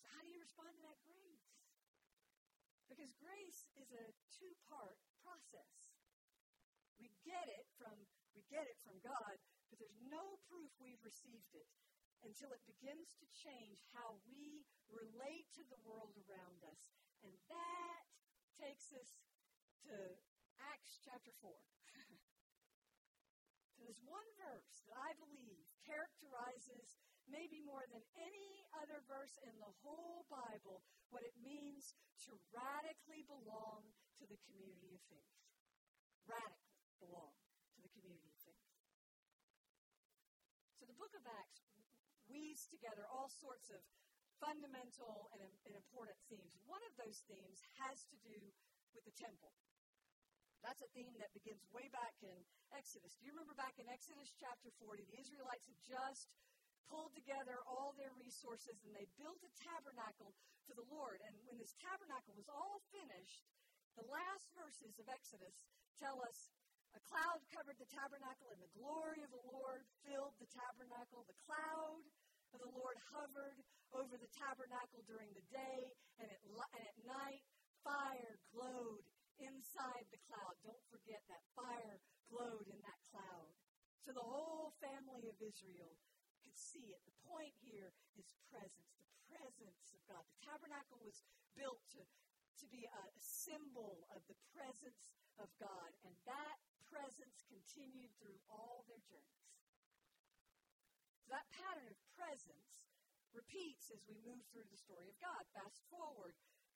So, 0.00 0.06
how 0.14 0.22
do 0.24 0.30
you 0.30 0.40
respond 0.40 0.74
to 0.74 0.82
that 0.88 1.00
grace? 1.04 1.46
Because 2.88 3.12
grace 3.20 3.68
is 3.76 3.92
a 3.92 4.04
two 4.32 4.54
part 4.66 4.96
process. 5.20 5.92
We 6.96 7.12
get 7.22 7.46
it 7.46 7.68
from 7.76 7.94
we 8.32 8.42
get 8.48 8.64
it 8.70 8.78
from 8.80 8.96
God, 9.02 9.36
but 9.68 9.78
there's 9.82 10.00
no 10.08 10.38
proof 10.46 10.70
we've 10.78 11.02
received 11.02 11.52
it 11.52 11.68
until 12.26 12.50
it 12.50 12.62
begins 12.66 13.14
to 13.18 13.26
change 13.30 13.78
how 13.94 14.18
we 14.26 14.66
relate 14.90 15.46
to 15.54 15.62
the 15.70 15.78
world 15.86 16.14
around 16.26 16.62
us. 16.66 16.90
And 17.22 17.34
that 17.50 18.02
takes 18.58 18.90
us 18.94 19.22
to 19.86 19.94
Acts 20.58 20.98
chapter 21.04 21.30
4. 21.38 21.50
to 23.78 23.86
this 23.86 24.02
one 24.02 24.26
verse 24.34 24.82
that 24.90 24.98
I 24.98 25.14
believe 25.22 25.62
characterizes 25.86 26.98
maybe 27.30 27.62
more 27.62 27.86
than 27.92 28.02
any 28.18 28.66
other 28.82 28.98
verse 29.06 29.38
in 29.44 29.54
the 29.60 29.70
whole 29.84 30.26
Bible 30.26 30.82
what 31.12 31.22
it 31.22 31.36
means 31.38 31.94
to 32.26 32.34
radically 32.50 33.22
belong 33.28 33.86
to 34.18 34.24
the 34.26 34.40
community 34.48 34.96
of 34.96 35.02
faith. 35.06 35.36
Radically 36.26 36.90
belong 36.98 37.36
to 37.76 37.78
the 37.84 37.92
community 37.94 38.32
of 38.32 38.38
faith. 38.42 38.66
So 40.80 40.88
the 40.88 40.98
book 40.98 41.14
of 41.14 41.22
Acts 41.22 41.67
weaves 42.28 42.68
together 42.68 43.04
all 43.08 43.28
sorts 43.28 43.72
of 43.72 43.80
fundamental 44.38 45.28
and, 45.34 45.42
and, 45.66 45.74
important 45.74 46.14
themes. 46.30 46.54
One 46.70 46.80
of 46.86 46.94
those 46.94 47.26
themes 47.26 47.58
has 47.82 48.06
to 48.12 48.16
do 48.22 48.38
with 48.94 49.02
the 49.02 49.16
temple. 49.18 49.50
That's 50.62 50.82
a 50.82 50.90
theme 50.94 51.14
that 51.18 51.34
begins 51.34 51.62
way 51.74 51.90
back 51.90 52.14
in 52.22 52.38
Exodus. 52.70 53.18
Do 53.18 53.26
you 53.26 53.34
remember 53.34 53.54
back 53.58 53.74
in 53.78 53.86
Exodus 53.90 54.30
chapter 54.38 54.70
40, 54.78 55.06
the 55.10 55.18
Israelites 55.18 55.66
had 55.66 55.80
just 55.82 56.30
pulled 56.90 57.12
together 57.14 57.60
all 57.68 57.92
their 57.94 58.12
resources 58.16 58.80
and 58.82 58.92
they 58.96 59.06
built 59.20 59.38
a 59.44 59.52
tabernacle 59.60 60.32
for 60.64 60.74
the 60.74 60.88
Lord. 60.88 61.20
And 61.24 61.36
when 61.44 61.60
this 61.60 61.76
tabernacle 61.80 62.36
was 62.36 62.48
all 62.48 62.80
finished, 62.92 63.44
the 63.96 64.08
last 64.08 64.48
verses 64.56 64.96
of 65.00 65.06
Exodus 65.08 65.68
tell 66.00 66.20
us 66.24 66.52
a 66.96 67.00
cloud 67.08 67.40
covered 67.52 67.76
the 67.76 67.90
tabernacle, 67.90 68.48
and 68.52 68.60
the 68.62 68.74
glory 68.78 69.20
of 69.24 69.30
the 69.32 69.44
Lord 69.52 69.82
filled 70.04 70.34
the 70.40 70.48
tabernacle. 70.48 71.24
The 71.28 71.40
cloud 71.44 72.00
of 72.54 72.58
the 72.64 72.72
Lord 72.72 72.96
hovered 73.12 73.58
over 73.92 74.14
the 74.16 74.30
tabernacle 74.32 75.04
during 75.04 75.32
the 75.32 75.44
day, 75.52 75.80
and 76.20 76.28
at, 76.28 76.40
and 76.44 76.84
at 76.84 76.98
night, 77.04 77.44
fire 77.84 78.36
glowed 78.52 79.04
inside 79.40 80.04
the 80.10 80.20
cloud. 80.28 80.54
Don't 80.64 80.84
forget 80.90 81.22
that 81.28 81.44
fire 81.54 81.96
glowed 82.28 82.66
in 82.68 82.78
that 82.84 83.00
cloud. 83.12 83.52
So 84.02 84.12
the 84.16 84.24
whole 84.24 84.72
family 84.80 85.28
of 85.28 85.36
Israel 85.40 85.92
could 86.40 86.56
see 86.56 86.88
it. 86.88 87.00
The 87.04 87.16
point 87.28 87.54
here 87.60 87.92
is 88.16 88.26
presence, 88.48 88.92
the 88.96 89.20
presence 89.28 89.84
of 89.92 90.00
God. 90.08 90.24
The 90.24 90.40
tabernacle 90.48 91.00
was 91.04 91.20
built 91.52 91.80
to, 91.96 92.02
to 92.02 92.66
be 92.72 92.88
a 92.88 93.04
symbol 93.20 94.08
of 94.16 94.24
the 94.26 94.38
presence 94.56 95.12
of 95.38 95.48
God, 95.60 95.90
and 96.08 96.14
that 96.26 96.56
presence 96.88 97.44
continued 97.48 98.12
through 98.18 98.36
all 98.48 98.84
their 98.88 99.00
journeys. 99.04 99.48
So 101.24 101.36
that 101.36 101.48
pattern 101.52 101.88
of 101.92 101.98
presence 102.16 102.88
repeats 103.36 103.92
as 103.92 104.00
we 104.08 104.16
move 104.24 104.40
through 104.48 104.68
the 104.72 104.80
story 104.80 105.08
of 105.12 105.16
God. 105.20 105.44
Fast 105.52 105.84
forward 105.92 106.32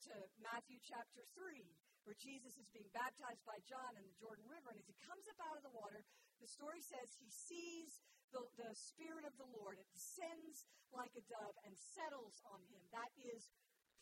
to 0.09 0.15
Matthew 0.43 0.77
chapter 0.85 1.25
3, 1.35 1.65
where 2.05 2.19
Jesus 2.19 2.59
is 2.61 2.69
being 2.75 2.91
baptized 2.93 3.43
by 3.49 3.57
John 3.65 3.97
in 3.97 4.05
the 4.05 4.19
Jordan 4.21 4.45
River. 4.51 4.75
And 4.75 4.81
as 4.83 4.89
he 4.91 4.97
comes 5.07 5.25
up 5.31 5.41
out 5.49 5.57
of 5.57 5.65
the 5.65 5.73
water, 5.73 6.05
the 6.43 6.51
story 6.51 6.83
says 6.85 7.17
he 7.17 7.31
sees 7.31 8.03
the, 8.35 8.43
the 8.59 8.73
Spirit 8.75 9.25
of 9.25 9.33
the 9.39 9.49
Lord. 9.57 9.79
It 9.81 9.89
descends 9.95 10.69
like 10.93 11.15
a 11.17 11.25
dove 11.31 11.57
and 11.65 11.73
settles 11.79 12.43
on 12.53 12.61
him. 12.69 12.83
That 12.93 13.13
is 13.17 13.49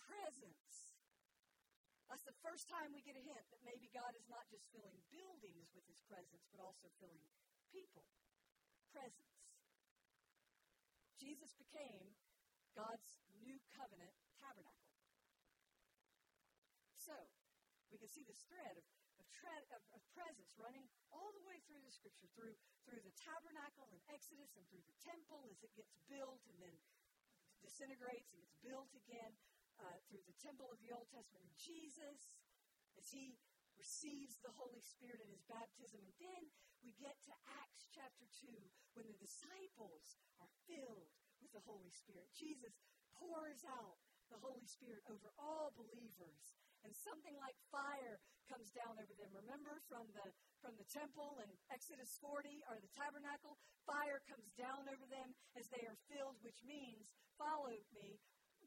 presence. 0.03 0.90
That's 2.11 2.27
the 2.27 2.43
first 2.43 2.67
time 2.67 2.91
we 2.91 3.07
get 3.07 3.15
a 3.15 3.23
hint 3.23 3.47
that 3.55 3.63
maybe 3.63 3.87
God 3.95 4.11
is 4.19 4.27
not 4.27 4.43
just 4.51 4.67
filling 4.75 4.99
buildings 5.15 5.71
with 5.71 5.87
his 5.87 6.03
presence, 6.11 6.43
but 6.51 6.59
also 6.59 6.91
filling 6.99 7.23
people. 7.71 8.03
Presence. 8.91 9.39
Jesus 11.23 11.55
became 11.55 12.11
God's 12.75 13.23
new 13.47 13.55
covenant 13.79 14.11
tabernacle. 14.43 14.91
So, 16.99 17.15
we 17.95 18.03
can 18.03 18.11
see 18.11 18.27
this 18.27 18.43
thread 18.51 18.75
of, 18.75 18.87
of, 19.23 19.27
of, 19.79 19.83
of 19.95 20.03
presence 20.11 20.51
running 20.59 20.91
all 21.15 21.31
the 21.31 21.47
way 21.47 21.63
through 21.71 21.87
the 21.87 21.95
scripture, 21.95 22.27
through, 22.35 22.59
through 22.91 23.07
the 23.07 23.15
tabernacle 23.23 23.87
in 23.95 24.03
Exodus 24.11 24.51
and 24.59 24.67
through 24.67 24.83
the 24.83 24.99
temple 24.99 25.47
as 25.47 25.63
it 25.63 25.71
gets 25.79 25.95
built 26.11 26.43
and 26.51 26.59
then 26.59 26.75
disintegrates 27.63 28.35
and 28.35 28.43
gets 28.43 28.59
built 28.67 28.91
again 28.99 29.31
uh, 29.83 29.99
through 30.09 30.25
the 30.29 30.37
temple 30.41 30.69
of 30.69 30.79
the 30.85 30.93
Old 30.93 31.09
Testament 31.09 31.45
in 31.45 31.57
Jesus, 31.57 32.33
as 32.97 33.07
he 33.11 33.37
receives 33.81 34.37
the 34.45 34.53
Holy 34.61 34.85
Spirit 34.85 35.25
in 35.25 35.31
his 35.33 35.45
baptism. 35.49 36.05
And 36.05 36.17
then 36.21 36.43
we 36.85 36.93
get 37.01 37.17
to 37.29 37.33
Acts 37.61 37.89
chapter 37.93 38.29
2 38.45 38.53
when 38.97 39.09
the 39.09 39.17
disciples 39.17 40.21
are 40.41 40.53
filled 40.69 41.09
with 41.41 41.53
the 41.57 41.65
Holy 41.65 41.89
Spirit. 41.89 42.29
Jesus 42.37 42.77
pours 43.17 43.65
out 43.65 43.97
the 44.29 44.41
Holy 44.41 44.69
Spirit 44.69 45.01
over 45.09 45.33
all 45.41 45.73
believers. 45.75 46.61
And 46.81 46.93
something 46.97 47.37
like 47.37 47.57
fire 47.69 48.21
comes 48.49 48.73
down 48.73 48.97
over 48.97 49.15
them. 49.17 49.29
Remember 49.37 49.77
from 49.85 50.09
the 50.17 50.33
from 50.61 50.77
the 50.77 50.89
temple 50.93 51.41
in 51.41 51.49
Exodus 51.73 52.21
40 52.21 52.53
or 52.69 52.77
the 52.85 52.93
tabernacle, 52.93 53.57
fire 53.89 54.21
comes 54.29 54.53
down 54.61 54.85
over 54.93 55.09
them 55.09 55.33
as 55.57 55.65
they 55.73 55.81
are 55.89 55.97
filled, 56.13 56.37
which 56.45 56.61
means, 56.69 57.17
follow 57.41 57.73
me, 57.97 58.21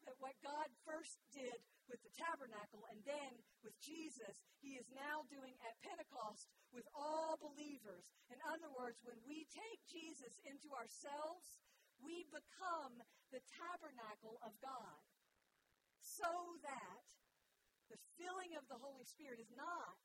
that 0.06 0.20
what 0.20 0.36
God 0.44 0.68
first 0.84 1.20
did 1.32 1.60
with 1.88 2.00
the 2.04 2.14
tabernacle 2.16 2.84
and 2.92 3.00
then 3.04 3.32
with 3.64 3.76
Jesus, 3.84 4.44
he 4.64 4.80
is 4.80 4.88
now 4.96 5.28
doing 5.28 5.56
at 5.64 5.80
Pentecost 5.84 6.48
with 6.72 6.88
all 6.96 7.40
believers. 7.40 8.08
In 8.32 8.40
other 8.48 8.72
words, 8.72 9.00
when 9.04 9.20
we 9.28 9.48
take 9.52 9.82
Jesus 9.88 10.40
into 10.48 10.72
ourselves, 10.72 11.60
we 12.00 12.28
become 12.32 13.00
the 13.32 13.44
tabernacle 13.56 14.40
of 14.44 14.56
God. 14.60 15.00
So 16.00 16.28
that 16.64 17.04
the 17.88 18.00
filling 18.20 18.56
of 18.60 18.68
the 18.68 18.80
Holy 18.80 19.08
Spirit 19.08 19.40
is 19.40 19.52
not, 19.56 20.04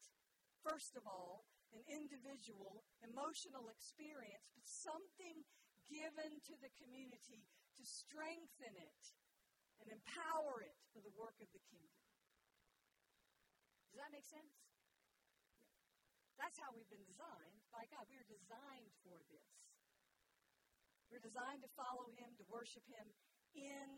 first 0.62 0.94
of 0.94 1.06
all, 1.06 1.46
an 1.74 1.82
individual 1.90 2.86
emotional 3.04 3.68
experience, 3.68 4.48
but 4.56 4.64
something 4.64 5.44
given 5.88 6.32
to 6.48 6.54
the 6.60 6.72
community 6.80 7.44
to 7.76 7.82
strengthen 7.84 8.74
it 8.76 9.02
and 9.82 9.88
empower 9.92 10.62
it 10.62 10.76
for 10.90 11.00
the 11.02 11.12
work 11.14 11.36
of 11.38 11.48
the 11.54 11.62
kingdom. 11.70 12.02
Does 13.92 14.00
that 14.02 14.12
make 14.14 14.26
sense? 14.26 14.54
That's 16.38 16.58
how 16.62 16.70
we've 16.70 16.88
been 16.88 17.02
designed 17.02 17.58
by 17.74 17.86
God. 17.90 18.06
We 18.06 18.18
are 18.18 18.30
designed 18.30 18.94
for 19.02 19.18
this. 19.26 19.50
We're 21.10 21.24
designed 21.24 21.66
to 21.66 21.70
follow 21.74 22.12
Him, 22.14 22.30
to 22.38 22.44
worship 22.46 22.84
Him 22.86 23.10
in 23.56 23.88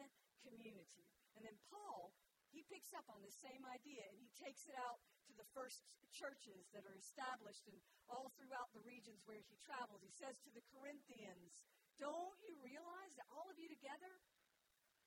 community. 0.41 1.05
And 1.37 1.45
then 1.45 1.59
Paul, 1.69 2.17
he 2.51 2.67
picks 2.67 2.91
up 2.97 3.07
on 3.13 3.21
the 3.23 3.35
same 3.35 3.63
idea 3.69 4.03
and 4.09 4.17
he 4.19 4.31
takes 4.35 4.67
it 4.67 4.75
out 4.79 4.99
to 5.29 5.33
the 5.37 5.47
first 5.55 5.85
churches 6.11 6.67
that 6.75 6.83
are 6.83 6.99
established 6.99 7.71
and 7.71 7.79
all 8.11 8.35
throughout 8.35 8.73
the 8.75 8.83
regions 8.83 9.23
where 9.23 9.39
he 9.39 9.55
travels. 9.63 10.03
He 10.03 10.11
says 10.11 10.35
to 10.43 10.51
the 10.51 10.65
Corinthians, 10.75 11.63
Don't 12.01 12.35
you 12.43 12.59
realize 12.59 13.15
that 13.15 13.31
all 13.31 13.47
of 13.47 13.59
you 13.59 13.71
together 13.71 14.11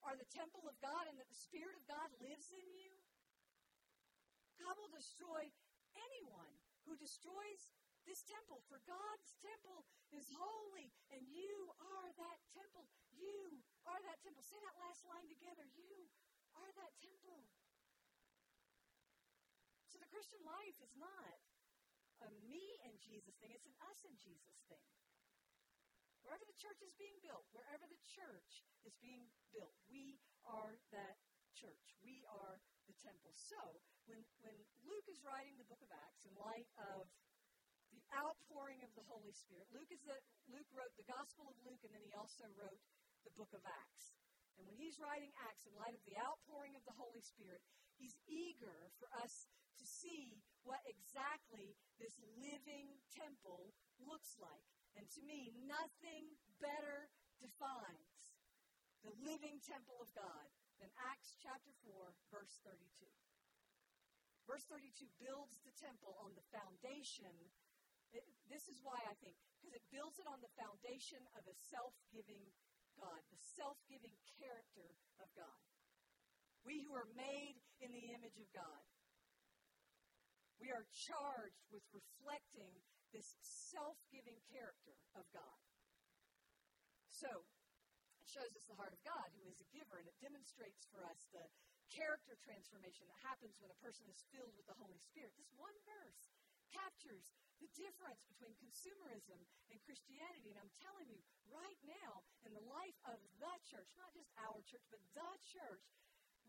are 0.04 0.16
the 0.20 0.28
temple 0.32 0.64
of 0.68 0.76
God 0.84 1.08
and 1.08 1.16
that 1.20 1.30
the 1.32 1.40
Spirit 1.40 1.76
of 1.76 1.84
God 1.88 2.08
lives 2.20 2.52
in 2.52 2.66
you? 2.76 2.92
God 4.60 4.76
will 4.80 4.92
destroy 4.94 5.50
anyone 5.96 6.56
who 6.86 6.96
destroys 7.00 7.74
this 8.04 8.20
temple, 8.28 8.60
for 8.68 8.84
God's 8.84 9.32
temple 9.40 9.88
is 10.12 10.28
holy, 10.36 10.92
and 11.16 11.24
you 11.32 11.72
are 11.80 12.10
that 12.20 12.40
temple. 12.52 12.92
You 13.16 13.64
are 13.88 14.00
that 14.04 14.20
temple. 14.20 14.44
Say 14.44 14.60
that 14.60 14.76
last 14.84 15.08
line 15.08 15.28
together. 15.32 15.64
You 15.72 16.12
are 16.60 16.72
that 16.84 16.94
temple. 17.00 17.48
So 19.88 20.04
the 20.04 20.12
Christian 20.12 20.44
life 20.44 20.78
is 20.84 20.92
not 21.00 21.40
a 22.28 22.30
me 22.48 22.64
and 22.88 22.96
Jesus 23.04 23.36
thing, 23.40 23.52
it's 23.52 23.68
an 23.68 23.76
us 23.88 24.00
and 24.08 24.16
Jesus 24.20 24.60
thing. 24.68 24.84
Wherever 26.24 26.48
the 26.48 26.56
church 26.56 26.80
is 26.80 26.96
being 26.96 27.20
built, 27.20 27.44
wherever 27.52 27.84
the 27.84 28.02
church 28.16 28.64
is 28.88 28.96
being 29.04 29.28
built, 29.52 29.76
we 29.92 30.16
are 30.48 30.80
that 30.96 31.20
church. 31.52 31.96
We 32.00 32.24
are 32.28 32.60
the 32.88 32.96
temple. 33.04 33.32
So, 33.36 33.60
when, 34.08 34.24
when 34.44 34.56
Luke 34.88 35.08
is 35.12 35.20
writing 35.24 35.56
the 35.60 35.68
book 35.68 35.84
of 35.84 35.92
Acts 35.92 36.24
in 36.28 36.34
light 36.40 36.68
of 36.80 37.08
the 37.92 38.04
outpouring 38.16 38.82
of 38.82 38.92
the 38.96 39.06
Holy 39.06 39.32
Spirit, 39.36 39.68
Luke, 39.72 39.92
is 39.92 40.02
the, 40.04 40.18
Luke 40.50 40.68
wrote 40.74 40.96
the 40.96 41.08
Gospel 41.08 41.48
of 41.52 41.56
Luke, 41.64 41.84
and 41.84 41.94
then 41.94 42.04
he 42.04 42.16
also 42.16 42.48
wrote 42.56 42.82
the 43.24 43.34
book 43.36 43.52
of 43.56 43.64
Acts. 43.64 44.16
And 44.58 44.66
when 44.68 44.78
he's 44.78 45.00
writing 45.02 45.32
Acts 45.44 45.66
in 45.66 45.74
light 45.76 45.96
of 45.98 46.04
the 46.06 46.18
outpouring 46.20 46.78
of 46.78 46.84
the 46.86 46.96
Holy 46.98 47.24
Spirit, 47.24 47.62
he's 47.98 48.16
eager 48.30 48.92
for 49.00 49.10
us 49.20 49.48
to 49.80 49.86
see 49.86 50.38
what 50.62 50.80
exactly 50.86 51.74
this 51.98 52.16
living 52.38 53.02
temple 53.12 53.74
looks 53.98 54.38
like. 54.38 54.68
And 54.98 55.06
to 55.18 55.22
me, 55.26 55.54
nothing 55.66 56.26
better 56.62 57.10
defines 57.42 58.38
the 59.04 59.14
living 59.26 59.60
temple 59.66 60.00
of 60.00 60.10
God 60.16 60.48
than 60.80 60.90
Acts 61.12 61.36
chapter 61.42 61.74
4, 61.84 62.14
verse 62.32 62.56
32. 62.64 62.80
Verse 64.48 64.64
32 64.68 65.08
builds 65.24 65.56
the 65.64 65.76
temple 65.80 66.16
on 66.20 66.36
the 66.36 66.46
foundation. 66.52 67.32
It, 68.12 68.24
this 68.52 68.68
is 68.68 68.84
why 68.84 69.00
I 69.08 69.16
think, 69.24 69.36
because 69.60 69.76
it 69.76 69.86
builds 69.90 70.20
it 70.20 70.28
on 70.28 70.40
the 70.44 70.52
foundation 70.60 71.24
of 71.40 71.44
a 71.48 71.56
self 71.72 71.96
giving 72.12 72.44
God, 73.00 73.22
the 73.32 73.40
self 73.56 73.80
giving 73.88 74.14
character 74.38 74.88
of 75.24 75.28
God. 75.34 75.64
We 76.64 76.84
who 76.84 76.96
are 76.96 77.10
made 77.16 77.60
in 77.84 77.92
the 77.92 78.06
image 78.16 78.40
of 78.40 78.48
God. 78.56 78.84
We 80.62 80.72
are 80.72 80.88
charged 80.96 81.64
with 81.76 81.84
reflecting 81.92 82.72
this 83.14 83.38
self 83.42 83.96
giving 84.10 84.42
character 84.50 84.98
of 85.14 85.24
God. 85.30 85.62
So, 87.14 87.46
it 88.20 88.28
shows 88.28 88.52
us 88.58 88.66
the 88.66 88.76
heart 88.76 88.92
of 88.92 89.02
God, 89.06 89.30
who 89.38 89.46
is 89.46 89.62
a 89.62 89.70
giver, 89.70 90.02
and 90.02 90.10
it 90.10 90.18
demonstrates 90.18 90.90
for 90.90 91.06
us 91.06 91.30
the 91.30 91.46
character 91.94 92.34
transformation 92.42 93.06
that 93.06 93.22
happens 93.22 93.62
when 93.62 93.70
a 93.70 93.84
person 93.86 94.10
is 94.10 94.26
filled 94.34 94.58
with 94.58 94.66
the 94.66 94.80
Holy 94.82 94.98
Spirit. 94.98 95.38
This 95.38 95.54
one 95.54 95.78
verse 95.86 96.34
captures 96.74 97.30
the 97.62 97.70
difference 97.78 98.26
between 98.26 98.58
consumerism 98.58 99.38
and 99.70 99.78
Christianity. 99.86 100.50
And 100.50 100.60
I'm 100.60 100.74
telling 100.82 101.06
you, 101.06 101.22
right 101.54 101.78
now, 101.86 102.26
in 102.50 102.52
the 102.58 102.66
life 102.66 102.98
of 103.06 103.22
the 103.38 103.56
church, 103.62 103.94
not 103.94 104.10
just 104.18 104.34
our 104.42 104.58
church, 104.66 104.84
but 104.90 105.04
the 105.14 105.32
church, 105.46 105.86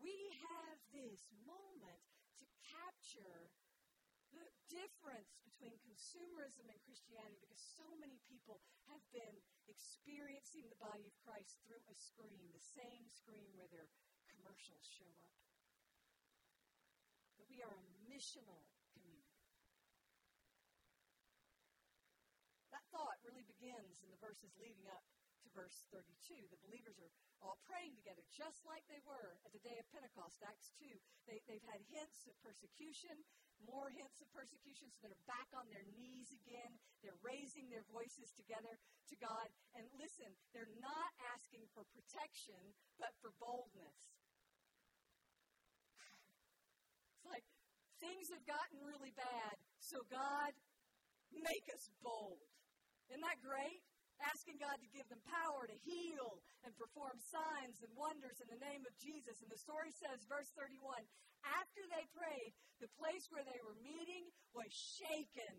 we 0.01 0.17
have 0.49 0.75
this 0.91 1.29
moment 1.45 2.01
to 2.41 2.45
capture 2.73 3.53
the 4.35 4.51
difference 4.67 5.39
between 5.47 5.75
consumerism 5.87 6.67
and 6.67 6.79
Christianity 6.83 7.39
because 7.39 7.63
so 7.63 7.87
many 7.97 8.19
people 8.27 8.59
have 8.91 9.03
been 9.15 9.35
experiencing 9.71 10.67
the 10.67 10.79
body 10.79 11.07
of 11.07 11.15
Christ 11.23 11.63
through 11.63 11.81
a 11.87 11.95
screen, 11.95 12.51
the 12.51 12.67
same 12.75 13.07
screen 13.09 13.47
where 13.55 13.71
their 13.71 13.87
commercials 14.27 14.83
show 14.83 15.09
up. 15.23 15.35
But 17.39 17.47
we 17.47 17.63
are 17.63 17.71
a 17.71 17.87
missional 18.11 18.67
community. 18.93 19.39
That 22.75 22.83
thought 22.91 23.23
really 23.23 23.47
begins 23.47 24.03
in 24.03 24.11
the 24.11 24.19
verses 24.19 24.51
leading 24.59 24.85
up 24.91 25.03
to 25.45 25.47
verse 25.55 25.85
32. 25.93 26.49
The 26.49 26.61
believers 26.65 26.97
are 26.99 27.13
all 27.39 27.61
praying 27.69 27.93
together, 27.95 28.25
just 28.33 28.65
like 28.65 28.81
they 28.89 29.01
were 29.05 29.37
at 29.45 29.53
the 29.53 29.61
day 29.61 29.77
of 29.77 29.85
Pentecost, 29.93 30.41
Acts 30.41 30.73
2. 30.81 30.89
They, 31.29 31.39
they've 31.45 31.63
had 31.69 31.79
hints 31.93 32.25
of 32.25 32.35
persecution, 32.41 33.13
more 33.63 33.87
hints 33.93 34.19
of 34.19 34.27
persecution, 34.35 34.91
so 34.91 35.07
they're 35.07 35.29
back 35.29 35.47
on 35.55 35.65
their 35.71 35.85
knees 35.95 36.29
again. 36.35 36.75
They're 36.99 37.17
raising 37.23 37.71
their 37.71 37.85
voices 37.87 38.33
together 38.35 38.75
to 38.75 39.15
God. 39.21 39.47
And 39.77 39.87
listen, 39.95 40.29
they're 40.51 40.75
not 40.81 41.11
asking 41.31 41.63
for 41.71 41.87
protection, 41.95 42.59
but 42.99 43.15
for 43.23 43.31
boldness. 43.39 43.99
It's 47.15 47.27
like 47.31 47.47
things 48.03 48.29
have 48.29 48.45
gotten 48.45 48.83
really 48.83 49.15
bad, 49.15 49.55
so 49.79 50.03
God, 50.11 50.51
make 51.31 51.65
us 51.73 51.89
bold. 52.03 52.43
Isn't 53.09 53.23
that 53.23 53.41
great? 53.41 53.81
Asking 54.23 54.61
God 54.61 54.77
to 54.79 54.95
give 54.95 55.07
them 55.11 55.21
power 55.27 55.67
to 55.67 55.77
heal 55.83 56.39
and 56.63 56.71
perform 56.79 57.19
signs 57.19 57.81
and 57.83 57.91
wonders 57.95 58.39
in 58.39 58.47
the 58.47 58.63
name 58.63 58.83
of 58.87 58.93
Jesus. 58.97 59.41
And 59.43 59.51
the 59.51 59.59
story 59.59 59.91
says, 59.91 60.23
verse 60.29 60.49
31, 60.55 61.03
after 61.45 61.81
they 61.93 62.05
prayed, 62.15 62.53
the 62.81 62.91
place 62.97 63.27
where 63.29 63.45
they 63.45 63.61
were 63.61 63.77
meeting 63.79 64.25
was 64.51 64.71
shaken, 64.73 65.53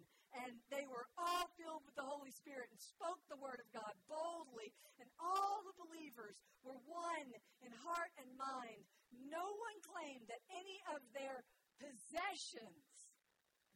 and 0.44 0.52
they 0.68 0.84
were 0.90 1.06
all 1.16 1.46
filled 1.56 1.84
with 1.86 1.96
the 1.96 2.04
Holy 2.04 2.32
Spirit 2.34 2.68
and 2.68 2.80
spoke 2.80 3.22
the 3.30 3.40
word 3.40 3.62
of 3.62 3.68
God 3.72 3.94
boldly. 4.10 4.68
And 5.00 5.08
all 5.22 5.62
the 5.64 5.78
believers 5.80 6.36
were 6.60 6.76
one 6.84 7.30
in 7.64 7.72
heart 7.86 8.12
and 8.20 8.28
mind. 8.36 8.82
No 9.14 9.46
one 9.46 9.78
claimed 9.86 10.26
that 10.28 10.42
any 10.52 10.78
of 10.92 11.00
their 11.16 11.46
possessions, 11.80 12.84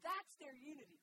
that's 0.02 0.34
their 0.40 0.56
unity 0.56 1.00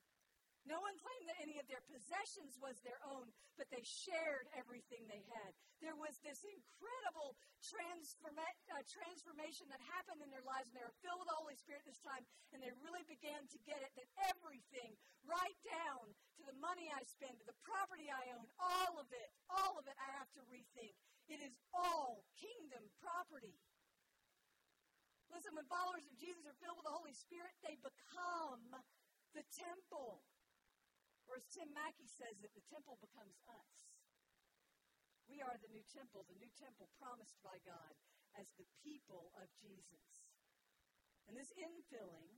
no 0.68 0.76
one 0.84 0.92
claimed 1.00 1.26
that 1.32 1.40
any 1.40 1.56
of 1.56 1.64
their 1.66 1.80
possessions 1.88 2.60
was 2.60 2.76
their 2.84 3.00
own, 3.08 3.32
but 3.56 3.66
they 3.72 3.80
shared 3.82 4.44
everything 4.52 5.08
they 5.08 5.24
had. 5.32 5.50
There 5.80 5.96
was 5.96 6.20
this 6.20 6.44
incredible 6.44 7.40
transforma- 7.64 8.60
uh, 8.76 8.84
transformation 8.84 9.64
that 9.72 9.80
happened 9.96 10.20
in 10.20 10.28
their 10.28 10.44
lives, 10.44 10.68
and 10.68 10.76
they 10.76 10.84
were 10.84 11.00
filled 11.00 11.24
with 11.24 11.32
the 11.32 11.40
Holy 11.40 11.56
Spirit 11.56 11.88
this 11.88 12.04
time, 12.04 12.20
and 12.52 12.60
they 12.60 12.70
really 12.84 13.02
began 13.08 13.48
to 13.48 13.58
get 13.64 13.80
it 13.80 13.92
that 13.96 14.08
everything, 14.28 14.92
right 15.24 15.58
down 15.64 16.12
to 16.36 16.42
the 16.44 16.56
money 16.60 16.92
I 16.92 17.00
spend, 17.08 17.40
to 17.40 17.48
the 17.48 17.56
property 17.64 18.12
I 18.12 18.36
own, 18.36 18.44
all 18.60 19.00
of 19.00 19.08
it, 19.08 19.28
all 19.48 19.80
of 19.80 19.88
it, 19.88 19.96
I 19.96 20.08
have 20.20 20.28
to 20.36 20.42
rethink. 20.52 20.92
It 21.32 21.40
is 21.40 21.56
all 21.72 22.28
kingdom 22.36 22.84
property. 23.00 23.56
Listen, 25.32 25.52
when 25.56 25.68
followers 25.68 26.04
of 26.08 26.16
Jesus 26.16 26.44
are 26.48 26.56
filled 26.60 26.80
with 26.80 26.88
the 26.88 26.96
Holy 26.96 27.12
Spirit, 27.12 27.52
they 27.60 27.76
become 27.80 28.64
the 29.36 29.44
temple. 29.52 30.24
Or 31.28 31.36
as 31.36 31.44
Tim 31.52 31.68
Mackie 31.76 32.08
says 32.08 32.40
it, 32.40 32.56
the 32.56 32.64
temple 32.72 32.96
becomes 33.04 33.36
us. 33.44 33.76
We 35.28 35.44
are 35.44 35.60
the 35.60 35.68
new 35.68 35.84
temple, 35.92 36.24
the 36.24 36.40
new 36.40 36.48
temple 36.56 36.88
promised 36.96 37.36
by 37.44 37.60
God 37.68 37.92
as 38.40 38.48
the 38.56 38.64
people 38.80 39.28
of 39.36 39.52
Jesus. 39.60 40.24
And 41.28 41.36
this 41.36 41.52
infilling, 41.52 42.32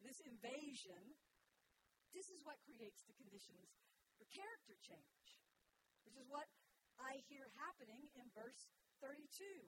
this 0.00 0.24
invasion, 0.24 1.12
this 2.16 2.32
is 2.32 2.40
what 2.48 2.56
creates 2.64 3.04
the 3.04 3.12
conditions 3.20 3.84
for 4.16 4.24
character 4.32 4.80
change, 4.80 5.36
which 6.08 6.16
is 6.16 6.24
what 6.32 6.48
I 6.96 7.20
hear 7.28 7.52
happening 7.60 8.08
in 8.16 8.32
verse 8.32 8.72
32. 9.04 9.20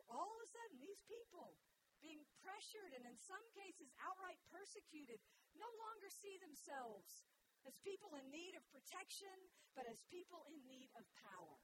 All 0.08 0.32
of 0.32 0.40
a 0.40 0.48
sudden, 0.48 0.80
these 0.80 1.04
people 1.04 1.60
being 2.00 2.24
pressured 2.40 2.96
and 2.96 3.04
in 3.04 3.18
some 3.20 3.44
cases 3.52 3.92
outright 4.00 4.40
persecuted 4.48 5.20
no 5.52 5.68
longer 5.84 6.08
see 6.08 6.40
themselves 6.40 7.28
as 7.66 7.74
people 7.82 8.14
in 8.14 8.26
need 8.30 8.54
of 8.54 8.62
protection, 8.70 9.34
but 9.74 9.88
as 9.90 9.98
people 10.12 10.44
in 10.50 10.58
need 10.68 10.90
of 10.94 11.04
power. 11.18 11.58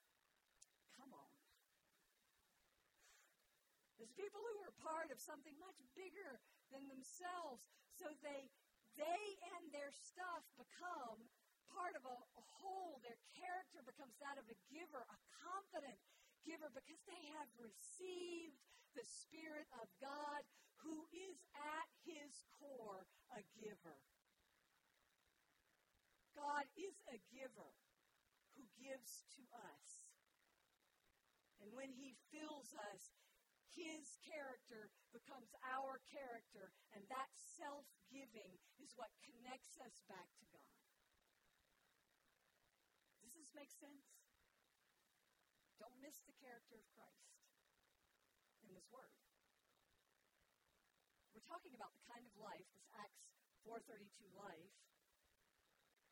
Come 0.98 1.14
on. 1.14 1.32
As 4.02 4.10
people 4.18 4.42
who 4.42 4.58
are 4.66 4.74
part 4.82 5.08
of 5.14 5.18
something 5.22 5.54
much 5.62 5.78
bigger 5.94 6.42
than 6.74 6.86
themselves, 6.90 7.62
so 7.94 8.10
they 8.20 8.50
they 8.94 9.22
and 9.58 9.64
their 9.74 9.90
stuff 9.90 10.42
become 10.54 11.18
part 11.74 11.98
of 11.98 12.06
a, 12.06 12.14
a 12.14 12.44
whole. 12.62 13.02
Their 13.02 13.18
character 13.34 13.82
becomes 13.82 14.14
that 14.22 14.38
of 14.38 14.46
a 14.46 14.58
giver, 14.70 15.02
a 15.02 15.18
confident 15.42 15.98
giver, 16.46 16.70
because 16.70 17.02
they 17.10 17.24
have 17.34 17.50
received 17.58 18.54
the 18.94 19.02
Spirit 19.02 19.66
of 19.82 19.90
God, 19.98 20.46
who 20.78 21.10
is 21.10 21.34
at 21.58 21.88
his 22.06 22.46
core 22.54 23.02
a 23.34 23.42
giver. 23.58 23.98
God 26.34 26.66
is 26.74 26.94
a 27.10 27.18
giver 27.30 27.72
who 28.58 28.66
gives 28.78 29.26
to 29.38 29.42
us. 29.74 30.10
And 31.62 31.70
when 31.72 31.90
he 31.94 32.18
fills 32.34 32.74
us, 32.92 33.14
his 33.74 34.18
character 34.22 34.90
becomes 35.10 35.50
our 35.66 35.98
character, 36.06 36.70
and 36.94 37.02
that 37.10 37.30
self 37.34 37.86
giving 38.06 38.54
is 38.78 38.94
what 38.94 39.10
connects 39.26 39.74
us 39.82 39.98
back 40.06 40.30
to 40.38 40.46
God. 40.54 40.74
Does 43.22 43.34
this 43.34 43.50
make 43.54 43.70
sense? 43.74 44.06
Don't 45.82 45.98
miss 45.98 46.22
the 46.22 46.36
character 46.38 46.78
of 46.78 46.86
Christ 46.94 47.34
in 48.62 48.70
this 48.70 48.86
word. 48.94 49.10
We're 51.34 51.50
talking 51.50 51.74
about 51.74 51.90
the 51.98 52.04
kind 52.06 52.22
of 52.22 52.32
life, 52.38 52.66
this 52.70 52.86
Acts 52.94 53.26
432 53.66 54.06
life, 54.38 54.70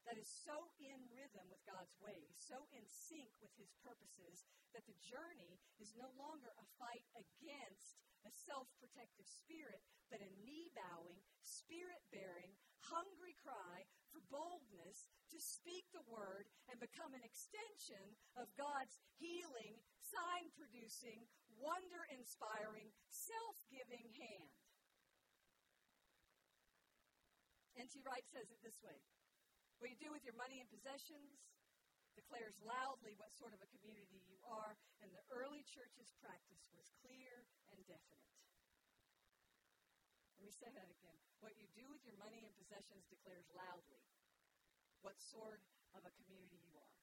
that 0.06 0.18
is 0.18 0.28
so 0.42 0.56
in 0.82 0.98
rhythm 1.14 1.46
with 1.46 1.62
God's 1.64 1.94
ways, 2.02 2.34
so 2.38 2.58
in 2.74 2.82
sync 2.86 3.30
with 3.38 3.54
His 3.54 3.70
purposes, 3.82 4.42
that 4.74 4.86
the 4.88 4.98
journey 4.98 5.60
is 5.78 5.94
no 5.94 6.10
longer 6.18 6.50
a 6.58 6.66
fight 6.80 7.06
against 7.14 8.02
a 8.26 8.32
self 8.46 8.70
protective 8.78 9.26
spirit, 9.26 9.82
but 10.10 10.22
a 10.22 10.30
knee 10.42 10.70
bowing, 10.74 11.18
spirit 11.42 12.02
bearing, 12.14 12.54
hungry 12.86 13.34
cry 13.42 13.86
for 14.10 14.22
boldness 14.30 15.10
to 15.30 15.38
speak 15.40 15.86
the 15.90 16.04
word 16.06 16.46
and 16.68 16.78
become 16.78 17.14
an 17.14 17.24
extension 17.24 18.14
of 18.36 18.50
God's 18.58 19.00
healing, 19.16 19.80
sign 19.98 20.50
producing, 20.54 21.24
wonder 21.56 22.02
inspiring, 22.12 22.90
self 23.08 23.56
giving 23.70 24.06
hand. 24.18 24.52
N.T. 27.80 28.04
Wright 28.04 28.26
says 28.28 28.52
it 28.52 28.60
this 28.60 28.78
way 28.84 29.00
what 29.82 29.90
you 29.90 29.98
do 29.98 30.14
with 30.14 30.22
your 30.22 30.38
money 30.38 30.62
and 30.62 30.70
possessions 30.70 31.42
declares 32.14 32.54
loudly 32.62 33.18
what 33.18 33.34
sort 33.34 33.50
of 33.50 33.58
a 33.58 33.68
community 33.74 34.22
you 34.30 34.38
are, 34.46 34.78
and 35.02 35.10
the 35.10 35.26
early 35.34 35.66
church's 35.66 36.06
practice 36.22 36.62
was 36.70 36.86
clear 37.02 37.42
and 37.74 37.82
definite. 37.90 38.30
Let 40.38 40.46
me 40.46 40.54
say 40.54 40.70
that 40.70 40.86
again. 40.86 41.18
What 41.42 41.58
you 41.58 41.66
do 41.74 41.82
with 41.90 41.98
your 42.06 42.14
money 42.22 42.46
and 42.46 42.54
possessions 42.62 43.10
declares 43.10 43.50
loudly 43.58 44.06
what 45.02 45.18
sort 45.18 45.58
of 45.98 46.06
a 46.06 46.14
community 46.14 46.62
you 46.62 46.78
are. 46.78 46.98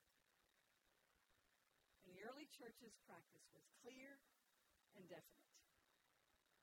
And 2.07 2.15
the 2.15 2.23
early 2.31 2.47
church's 2.55 2.95
practice 3.03 3.43
was 3.51 3.67
clear 3.83 4.23
and 4.95 5.03
definite. 5.11 5.51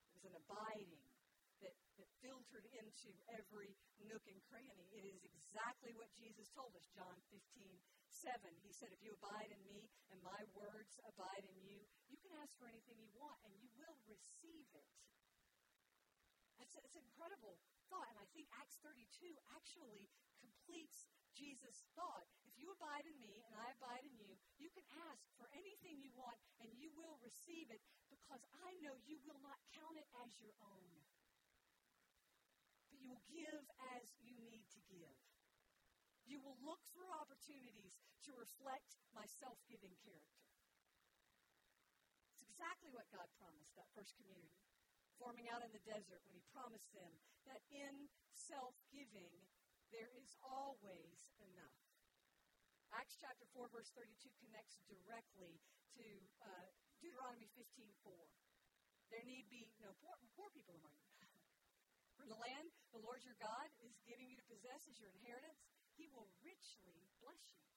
It 0.09 0.13
was 0.17 0.25
an 0.33 0.37
abiding 0.41 1.16
that, 1.63 1.75
that 1.97 2.11
filtered 2.21 2.67
into 2.77 3.11
every 3.33 3.73
nook 4.05 4.25
and 4.29 4.41
cranny. 4.51 4.89
It 4.93 5.05
is 5.07 5.25
exactly 5.25 5.93
what 5.97 6.13
Jesus 6.17 6.49
told 6.53 6.75
us, 6.77 6.87
John 6.93 7.17
15, 7.33 7.41
7. 8.09 8.65
He 8.65 8.73
said, 8.73 8.93
If 8.93 9.01
you 9.01 9.17
abide 9.17 9.53
in 9.53 9.63
me 9.65 9.89
and 10.13 10.19
my 10.21 10.43
words 10.53 11.01
abide 11.07 11.45
in 11.47 11.57
you, 11.65 11.81
you 12.09 12.19
can 12.21 12.33
ask 12.41 12.53
for 12.57 12.69
anything 12.69 12.99
you 13.01 13.13
want 13.17 13.39
and 13.47 13.53
you 13.61 13.69
will 13.77 13.97
receive 14.09 14.69
it. 14.75 14.89
That's, 16.57 16.73
that's 16.73 16.97
an 16.97 17.05
incredible 17.05 17.61
thought, 17.93 18.09
and 18.09 18.19
I 18.19 18.27
think 18.33 18.49
Acts 18.57 18.81
32 18.81 19.05
actually 19.53 20.09
completes 20.41 21.07
Jesus' 21.37 21.85
thought. 21.93 22.25
If 22.49 22.57
you 22.57 22.73
abide 22.73 23.05
in 23.05 23.17
me 23.21 23.45
and 23.45 23.53
I 23.61 23.77
abide 23.77 24.09
in 24.09 24.17
you, 24.17 24.33
you 24.57 24.73
can 24.73 24.87
ask 25.13 25.21
for 25.37 25.47
anything 25.53 26.01
you 26.01 26.09
want 26.17 26.41
and 26.65 26.73
you 26.81 26.89
will 26.97 27.21
receive 27.21 27.69
it 27.69 27.85
because 28.09 28.41
I 28.65 28.73
know 28.81 28.97
you 29.05 29.21
will 29.29 29.41
not 29.45 29.61
count 29.77 30.01
it 30.01 30.09
as 30.25 30.33
your 30.41 30.57
own 30.65 31.06
you 33.07 33.15
will 33.15 33.31
give 33.31 33.63
as 33.95 34.11
you 34.19 34.35
need 34.51 34.67
to 34.75 34.83
give. 34.91 35.15
You 36.27 36.43
will 36.43 36.59
look 36.67 36.83
for 36.91 37.07
opportunities 37.23 38.03
to 38.27 38.35
reflect 38.35 38.99
my 39.15 39.23
self 39.39 39.63
giving 39.71 39.95
character. 40.03 40.43
It's 42.35 42.43
exactly 42.43 42.91
what 42.91 43.07
God 43.15 43.31
promised 43.39 43.79
that 43.79 43.87
first 43.95 44.19
community, 44.19 44.59
forming 45.23 45.47
out 45.47 45.63
in 45.63 45.71
the 45.71 45.87
desert 45.87 46.19
when 46.27 46.35
He 46.35 46.43
promised 46.51 46.91
them 46.91 47.15
that 47.47 47.63
in 47.71 48.11
self 48.35 48.75
giving 48.91 49.39
there 49.95 50.11
is 50.19 50.35
always 50.43 51.31
enough. 51.39 51.79
Acts 52.91 53.15
chapter 53.23 53.47
4, 53.55 53.71
verse 53.71 53.95
32 53.95 54.35
connects 54.43 54.83
directly 54.91 55.63
to 55.95 56.07
uh, 56.43 56.67
Deuteronomy 56.99 57.47
15 57.55 57.87
4. 58.03 58.11
There 59.15 59.23
need 59.23 59.47
be 59.47 59.71
no 59.79 59.95
poor, 60.03 60.19
poor 60.35 60.51
people 60.51 60.75
among 60.75 60.99
you. 60.99 61.06
The 62.25 62.41
land 62.41 62.73
the 62.97 63.05
Lord 63.05 63.21
your 63.21 63.37
God 63.37 63.69
is 63.85 63.93
giving 64.09 64.33
you 64.33 64.41
to 64.41 64.47
possess 64.49 64.89
as 64.89 64.97
your 64.97 65.13
inheritance, 65.13 65.61
he 66.01 66.09
will 66.17 66.33
richly 66.41 67.05
bless 67.21 67.45
you. 67.53 67.69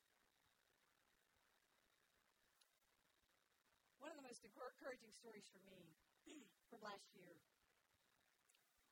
One 4.00 4.16
of 4.16 4.18
the 4.18 4.24
most 4.24 4.48
encouraging 4.48 5.12
stories 5.12 5.46
for 5.52 5.60
me 5.68 5.92
from 6.72 6.80
last 6.82 7.12
year 7.14 7.36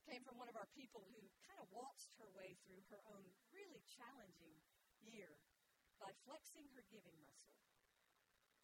came 0.05 0.21
from 0.27 0.35
one 0.35 0.51
of 0.51 0.59
our 0.59 0.67
people 0.75 1.07
who 1.09 1.19
kind 1.47 1.59
of 1.63 1.67
waltzed 1.71 2.11
her 2.19 2.27
way 2.35 2.59
through 2.63 2.83
her 2.91 2.99
own 3.15 3.23
really 3.49 3.81
challenging 3.97 4.55
year 4.99 5.31
by 5.97 6.11
flexing 6.27 6.67
her 6.75 6.83
giving 6.91 7.17
muscle. 7.23 7.55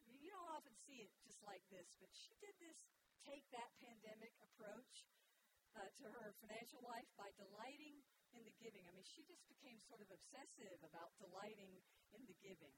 You 0.04 0.30
don't 0.30 0.52
often 0.56 0.72
see 0.84 1.04
it 1.04 1.12
just 1.24 1.40
like 1.44 1.64
this, 1.68 1.96
but 2.00 2.12
she 2.12 2.32
did 2.40 2.56
this 2.60 2.86
take 3.24 3.44
that 3.52 3.72
pandemic 3.80 4.32
approach 4.40 5.04
uh, 5.74 5.90
to 6.00 6.06
her 6.06 6.34
financial 6.38 6.82
life 6.86 7.08
by 7.18 7.30
delighting 7.34 7.98
in 8.34 8.42
the 8.46 8.54
giving. 8.62 8.86
I 8.86 8.92
mean, 8.94 9.06
she 9.06 9.22
just 9.26 9.42
became 9.50 9.78
sort 9.86 10.02
of 10.02 10.10
obsessive 10.10 10.78
about 10.82 11.14
delighting 11.18 11.82
in 12.14 12.22
the 12.26 12.36
giving. 12.42 12.74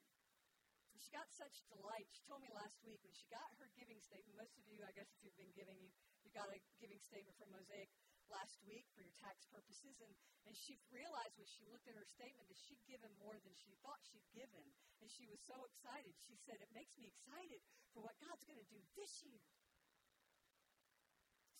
She 0.97 1.13
got 1.13 1.29
such 1.29 1.63
delight. 1.71 2.09
She 2.11 2.25
told 2.25 2.41
me 2.41 2.51
last 2.51 2.81
week 2.83 2.99
when 3.05 3.13
she 3.13 3.29
got 3.29 3.47
her 3.61 3.69
giving 3.77 4.01
statement. 4.01 4.33
Most 4.35 4.57
of 4.57 4.65
you, 4.67 4.81
I 4.83 4.91
guess, 4.97 5.07
if 5.13 5.23
you've 5.23 5.39
been 5.39 5.53
giving, 5.55 5.77
you, 5.79 5.93
you 6.25 6.33
got 6.33 6.49
a 6.49 6.59
giving 6.81 6.99
statement 6.99 7.37
from 7.37 7.53
Mosaic 7.53 7.93
last 8.27 8.59
week 8.67 8.89
for 8.91 9.07
your 9.07 9.15
tax 9.23 9.45
purposes. 9.47 9.95
And, 10.03 10.13
and 10.49 10.55
she 10.57 10.75
realized 10.91 11.37
when 11.39 11.47
she 11.47 11.63
looked 11.69 11.87
at 11.87 11.95
her 11.95 12.09
statement 12.11 12.49
that 12.49 12.59
she'd 12.59 12.83
given 12.91 13.13
more 13.23 13.37
than 13.39 13.55
she 13.55 13.77
thought 13.85 14.03
she'd 14.09 14.27
given. 14.35 14.67
And 14.99 15.07
she 15.07 15.29
was 15.29 15.39
so 15.45 15.55
excited. 15.69 16.17
She 16.27 16.35
said, 16.43 16.59
It 16.59 16.73
makes 16.73 16.97
me 16.99 17.07
excited 17.07 17.61
for 17.93 18.01
what 18.03 18.17
God's 18.19 18.43
going 18.49 18.59
to 18.59 18.73
do 18.73 18.81
this 18.99 19.23
year. 19.23 19.45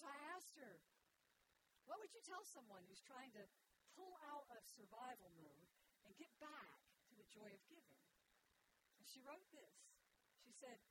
So 0.01 0.11
I 0.11 0.17
asked 0.35 0.57
her, 0.59 0.81
what 1.87 2.03
would 2.03 2.11
you 2.11 2.23
tell 2.27 2.43
someone 2.43 2.83
who's 2.91 3.03
trying 3.03 3.31
to 3.39 3.45
pull 3.95 4.19
out 4.27 4.47
of 4.53 4.61
survival 4.67 5.31
mode 5.39 5.71
and 6.05 6.13
get 6.19 6.31
back 6.43 6.79
to 7.11 7.15
the 7.15 7.27
joy 7.31 7.47
of 7.47 7.63
giving? 7.71 8.03
And 8.99 9.07
she 9.07 9.23
wrote 9.23 9.47
this. 9.55 9.97
She 10.43 10.51
said, 10.51 10.83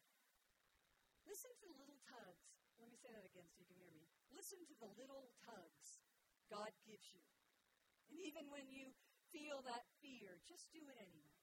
Listen 1.28 1.52
to 1.60 1.68
the 1.68 1.78
little 1.78 2.00
tugs. 2.08 2.48
Let 2.80 2.88
me 2.88 2.96
say 2.96 3.12
that 3.12 3.28
again 3.28 3.48
so 3.52 3.60
you 3.60 3.68
can 3.68 3.80
hear 3.80 3.92
me. 3.92 4.08
Listen 4.32 4.62
to 4.68 4.76
the 4.80 4.92
little 4.96 5.32
tugs 5.44 6.00
God 6.48 6.72
gives 6.86 7.12
you. 7.12 7.24
And 8.10 8.22
even 8.22 8.48
when 8.54 8.70
you 8.70 8.94
feel 9.34 9.66
that 9.66 9.84
fear, 10.00 10.40
just 10.46 10.70
do 10.72 10.80
it 10.86 10.98
anyway. 11.02 11.42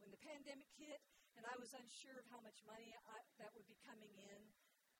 When 0.00 0.10
the 0.10 0.24
pandemic 0.24 0.66
hit 0.74 1.04
and 1.36 1.44
I 1.46 1.54
was 1.60 1.76
unsure 1.76 2.18
of 2.18 2.26
how 2.32 2.40
much 2.42 2.64
money 2.66 2.90
I, 2.90 3.18
that 3.38 3.52
would 3.54 3.68
be 3.68 3.78
coming 3.86 4.10
in, 4.18 4.42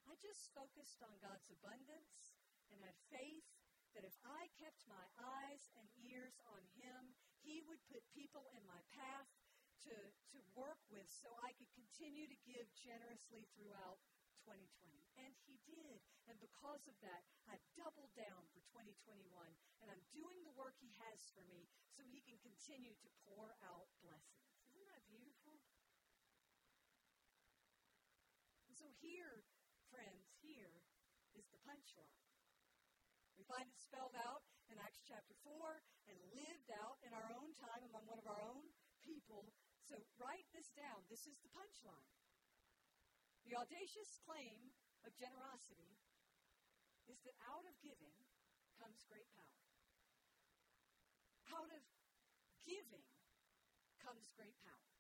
I 0.07 0.15
just 0.23 0.53
focused 0.55 1.03
on 1.03 1.17
God's 1.19 1.49
abundance 1.51 2.38
and 2.73 2.81
had 2.85 2.97
faith 3.09 3.47
that 3.95 4.05
if 4.05 4.17
I 4.25 4.49
kept 4.61 4.85
my 4.87 5.07
eyes 5.19 5.63
and 5.79 5.89
ears 6.05 6.37
on 6.53 6.63
Him, 6.77 7.17
He 7.41 7.65
would 7.67 7.81
put 7.89 8.05
people 8.15 8.47
in 8.55 8.63
my 8.69 8.81
path 8.93 9.31
to, 9.87 9.95
to 10.35 10.39
work 10.59 10.81
with 10.91 11.07
so 11.07 11.31
I 11.41 11.55
could 11.57 11.71
continue 11.73 12.27
to 12.27 12.39
give 12.45 12.67
generously 12.75 13.47
throughout 13.55 14.03
2020. 14.45 15.05
And 15.19 15.33
he 15.45 15.61
did. 15.69 15.99
And 16.31 16.37
because 16.41 16.85
of 16.89 16.97
that, 17.05 17.23
I've 17.51 17.63
doubled 17.77 18.13
down 18.15 18.49
for 18.55 18.63
2021. 18.73 19.29
And 19.83 19.89
I'm 19.91 20.05
doing 20.15 20.39
the 20.45 20.57
work 20.57 20.77
he 20.79 20.93
has 21.09 21.21
for 21.33 21.45
me 21.49 21.69
so 21.93 22.05
he 22.09 22.23
can 22.25 22.39
continue 22.41 22.95
to 22.97 23.09
pour 23.27 23.53
out 23.65 23.89
blessings. 24.01 24.49
Isn't 24.73 24.89
that 24.89 25.05
beautiful? 25.09 25.59
And 28.69 28.75
so 28.77 28.89
here, 29.01 29.45
friends, 29.91 30.33
here 30.45 30.85
is 31.35 31.45
the 31.51 31.61
punchline. 31.65 32.28
We 33.39 33.47
find 33.47 33.71
it 33.71 33.79
spelled 33.79 34.19
out 34.19 34.43
in 34.67 34.75
Acts 34.83 34.99
chapter 35.07 35.31
4 35.47 35.55
and 36.11 36.19
lived 36.35 36.75
out 36.75 36.99
in 37.07 37.15
our 37.15 37.31
own 37.39 37.55
time 37.63 37.87
among 37.87 38.03
one 38.11 38.19
of 38.19 38.27
our 38.27 38.43
own 38.43 38.67
people. 39.07 39.47
So 39.87 39.95
write 40.19 40.51
this 40.51 40.75
down. 40.75 41.07
This 41.07 41.23
is 41.31 41.39
the 41.47 41.55
punchline. 41.55 42.11
The 43.47 43.55
audacious 43.55 44.19
claim 44.27 44.75
of 45.07 45.15
generosity 45.15 45.95
is 47.07 47.23
that 47.23 47.39
out 47.47 47.63
of 47.63 47.79
giving 47.79 48.19
comes 48.77 49.07
great 49.07 49.31
power. 49.39 49.63
Out 51.55 51.71
of 51.71 51.83
giving 52.67 53.07
comes 54.03 54.29
great 54.35 54.59
power. 54.67 54.93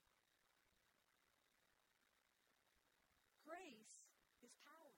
Grace 3.42 3.98
is 4.46 4.54
power. 4.62 4.94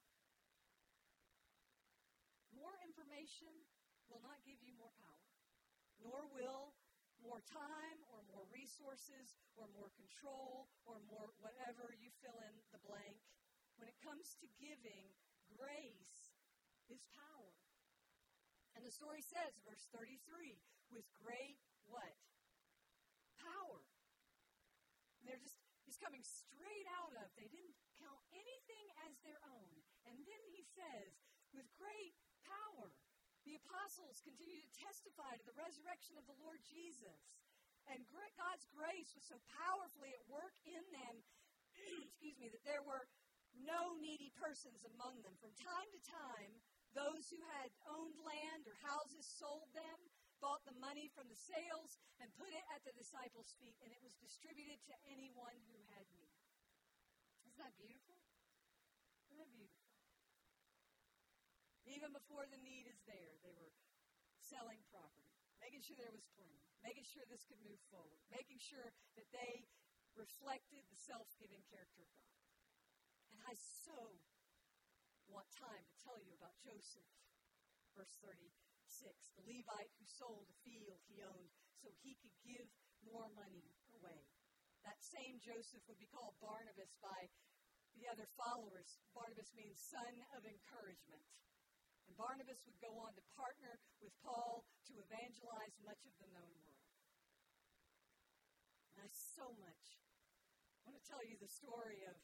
More 2.55 2.77
will 4.09 4.23
not 4.25 4.41
give 4.49 4.57
you 4.65 4.73
more 4.81 4.93
power, 4.97 5.29
nor 6.01 6.25
will 6.33 6.73
more 7.21 7.45
time 7.45 8.01
or 8.09 8.25
more 8.33 8.49
resources 8.49 9.37
or 9.61 9.69
more 9.77 9.93
control 9.93 10.73
or 10.89 10.97
more 11.05 11.29
whatever 11.45 11.93
you 12.01 12.09
fill 12.25 12.41
in 12.49 12.55
the 12.73 12.81
blank 12.81 13.21
when 13.81 13.89
it 13.89 13.97
comes 14.05 14.37
to 14.41 14.47
giving, 14.61 15.09
grace 15.57 16.37
is 16.93 17.01
power. 17.17 17.57
And 18.77 18.85
the 18.85 18.93
story 18.93 19.25
says, 19.25 19.57
verse 19.65 19.89
33, 19.93 20.61
with 20.93 21.09
great 21.17 21.57
what? 21.89 22.13
Power. 23.41 23.81
And 25.21 25.25
they're 25.25 25.41
just, 25.41 25.57
he's 25.89 25.97
coming 25.97 26.21
straight 26.21 26.89
out 27.01 27.17
of, 27.25 27.33
they 27.41 27.49
didn't 27.49 27.77
count 28.01 28.21
anything 28.37 28.87
as 29.09 29.17
their 29.25 29.41
own. 29.49 29.73
And 30.09 30.17
then 30.29 30.43
he 30.53 30.61
says, 30.77 31.17
with 31.57 31.69
great 31.81 32.13
power. 32.45 32.93
The 33.49 33.57
apostles 33.57 34.21
continue 34.21 34.61
to 34.61 34.73
testify 34.77 35.37
to 35.37 35.47
the 35.49 35.57
resurrection 35.57 36.21
of 36.21 36.29
the 36.29 36.37
Lord 36.45 36.61
Jesus. 36.69 37.21
And 37.89 38.05
God's 38.07 38.67
grace 38.77 39.11
was 39.17 39.25
so 39.25 39.41
powerfully 39.57 40.13
at 40.13 40.23
work 40.29 40.55
in 40.69 40.85
them, 40.93 41.15
excuse 42.07 42.37
me, 42.37 42.53
that 42.53 42.63
there 42.63 42.85
were 42.85 43.09
no 43.65 43.97
needy 43.99 44.31
persons 44.37 44.85
among 44.95 45.19
them. 45.25 45.35
From 45.41 45.51
time 45.59 45.89
to 45.91 46.01
time, 46.07 46.53
those 46.95 47.31
who 47.31 47.41
had 47.59 47.71
owned 47.89 48.19
land 48.23 48.69
or 48.69 48.77
houses 48.85 49.27
sold 49.27 49.67
them, 49.75 49.99
bought 50.39 50.63
the 50.65 50.77
money 50.81 51.11
from 51.13 51.29
the 51.29 51.37
sales, 51.37 51.99
and 52.21 52.29
put 52.37 52.49
it 52.53 52.65
at 52.73 52.85
the 52.85 52.97
disciples' 52.97 53.53
feet, 53.61 53.77
and 53.85 53.93
it 53.93 54.01
was 54.01 54.17
distributed 54.21 54.81
to 54.89 54.95
anyone 55.13 55.57
who 55.69 55.79
had 55.93 56.07
need. 56.17 56.33
Isn't 57.45 57.61
that 57.61 57.77
beautiful? 57.77 58.17
Isn't 59.29 59.41
that 59.41 59.53
beautiful? 59.53 59.81
Even 61.91 62.15
before 62.15 62.47
the 62.47 62.61
need 62.63 62.87
is 62.87 63.03
there, 63.03 63.35
they 63.43 63.55
were 63.59 63.75
selling 64.39 64.79
property, 64.95 65.27
making 65.59 65.83
sure 65.83 65.99
there 65.99 66.15
was 66.15 66.27
plenty, 66.39 66.63
making 66.87 67.03
sure 67.03 67.27
this 67.27 67.43
could 67.51 67.59
move 67.67 67.83
forward, 67.91 68.23
making 68.31 68.63
sure 68.63 68.87
that 69.19 69.27
they 69.35 69.67
reflected 70.15 70.87
the 70.87 70.99
self 71.03 71.27
giving 71.43 71.63
character 71.67 72.07
of 72.07 72.13
God. 72.15 72.39
And 73.35 73.39
I 73.43 73.55
so 73.59 73.99
want 75.31 75.47
time 75.55 75.83
to 75.83 75.97
tell 76.03 76.19
you 76.19 76.35
about 76.35 76.55
Joseph. 76.63 77.11
Verse 77.99 78.15
36 78.23 79.35
the 79.35 79.47
Levite 79.47 79.91
who 79.99 80.07
sold 80.07 80.47
a 80.47 80.57
field 80.63 80.99
he 81.11 81.23
owned 81.23 81.51
so 81.79 81.91
he 82.03 82.15
could 82.23 82.35
give 82.43 82.67
more 83.03 83.27
money 83.35 83.67
away. 83.99 84.23
That 84.87 84.99
same 85.03 85.43
Joseph 85.43 85.83
would 85.91 85.99
be 85.99 86.11
called 86.11 86.39
Barnabas 86.39 86.95
by 87.03 87.31
the 87.99 88.07
other 88.11 88.29
followers. 88.39 88.99
Barnabas 89.15 89.51
means 89.57 89.79
son 89.91 90.15
of 90.37 90.47
encouragement. 90.47 91.25
And 92.11 92.19
Barnabas 92.19 92.59
would 92.67 92.75
go 92.83 92.91
on 93.07 93.15
to 93.15 93.23
partner 93.39 93.79
with 94.03 94.11
Paul 94.27 94.67
to 94.91 94.99
evangelize 94.99 95.79
much 95.87 96.03
of 96.03 96.11
the 96.19 96.27
known 96.35 96.51
world. 96.67 96.91
And 98.99 99.07
I 99.07 99.09
so 99.15 99.47
much 99.63 100.03
want 100.83 100.99
to 100.99 101.07
tell 101.07 101.23
you 101.23 101.39
the 101.39 101.47
story 101.47 102.03
of 102.11 102.19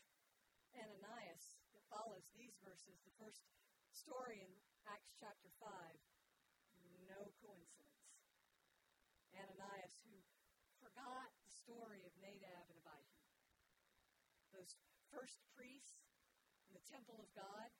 Ananias 0.74 1.62
that 1.70 1.86
follows 1.86 2.34
these 2.34 2.58
verses, 2.66 2.98
the 3.06 3.14
first 3.14 3.46
story 3.94 4.42
in 4.42 4.50
Acts 4.90 5.14
chapter 5.22 5.54
5. 5.62 5.70
No 7.06 7.30
coincidence. 7.38 8.10
Ananias, 9.38 10.02
who 10.02 10.18
forgot 10.82 11.30
the 11.46 11.54
story 11.54 12.02
of 12.02 12.10
Nadab 12.18 12.66
and 12.74 12.82
Abihu, 12.82 13.22
those 14.50 14.74
first 15.14 15.38
priests 15.54 16.10
in 16.66 16.74
the 16.74 16.82
temple 16.90 17.22
of 17.22 17.30
God, 17.38 17.70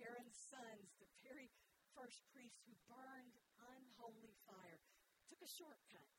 Aaron's 0.00 0.38
sons, 0.38 0.96
the 0.96 1.08
very 1.24 1.52
first 1.92 2.24
priests 2.32 2.64
who 2.64 2.72
burned 2.88 3.36
unholy 3.60 4.32
fire, 4.48 4.80
took 5.28 5.40
a 5.44 5.50
shortcut. 5.50 6.12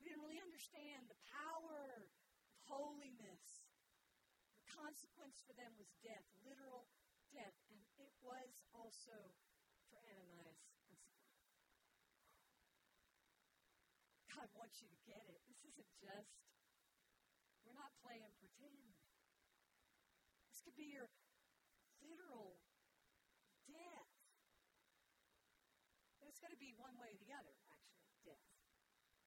We 0.00 0.08
didn't 0.08 0.24
really 0.24 0.40
understand 0.40 1.08
the 1.08 1.20
power 1.28 1.92
of 1.98 2.08
holiness 2.68 3.64
The 4.54 4.64
consequence 4.70 5.40
for 5.46 5.54
them 5.56 5.72
was 5.78 5.88
death, 6.04 6.26
literal 6.44 6.88
death. 7.32 7.56
And 7.70 7.80
it 7.98 8.12
was 8.20 8.64
also 8.74 9.34
for 9.88 9.98
Ananias 10.04 10.60
and 10.62 10.72
Sapphira. 10.74 11.16
God 14.30 14.48
wants 14.52 14.82
you 14.84 14.88
to 14.92 15.00
get 15.08 15.24
it. 15.26 15.40
This 15.48 15.64
isn't 15.64 15.92
just, 15.96 16.44
we're 17.64 17.78
not 17.78 17.94
playing 18.04 18.30
pretend. 18.36 18.94
This 20.50 20.60
could 20.60 20.76
be 20.76 20.92
your 20.92 21.08
literal 22.06 22.58
death. 23.66 24.10
It's 26.26 26.42
going 26.42 26.52
to 26.52 26.60
be 26.60 26.74
one 26.76 26.94
way 27.00 27.10
or 27.10 27.18
the 27.22 27.32
other, 27.32 27.54
actually, 27.72 28.06
death. 28.26 28.52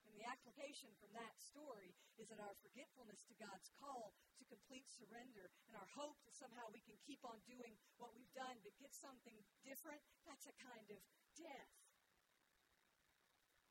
And 0.06 0.14
the 0.14 0.26
application 0.26 0.94
from 0.98 1.14
that 1.18 1.34
story 1.38 1.94
is 2.18 2.30
that 2.30 2.42
our 2.42 2.56
forgetfulness 2.62 3.24
to 3.30 3.36
God's 3.38 3.70
call 3.78 4.14
to 4.38 4.44
complete 4.46 4.88
surrender 4.90 5.52
and 5.70 5.76
our 5.78 5.90
hope 5.94 6.18
that 6.26 6.36
somehow 6.36 6.70
we 6.74 6.82
can 6.86 6.98
keep 7.06 7.22
on 7.26 7.40
doing 7.46 7.78
what 7.98 8.14
we've 8.16 8.34
done 8.34 8.58
but 8.62 8.74
get 8.82 8.94
something 8.94 9.38
different, 9.62 10.02
that's 10.26 10.48
a 10.48 10.56
kind 10.62 10.88
of 10.90 11.00
death. 11.38 11.74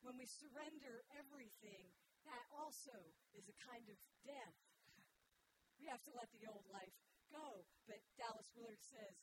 When 0.02 0.14
we 0.14 0.26
surrender 0.26 1.02
everything, 1.18 1.90
that 2.26 2.44
also 2.54 2.94
is 3.34 3.48
a 3.48 3.56
kind 3.64 3.86
of 3.88 3.98
death. 4.22 4.58
We 5.78 5.86
have 5.90 6.02
to 6.06 6.12
let 6.14 6.30
the 6.34 6.46
old 6.50 6.66
life 6.70 6.94
go. 7.32 7.64
But 7.86 8.00
Dallas 8.16 8.50
Willard 8.56 8.82
says, 8.82 9.16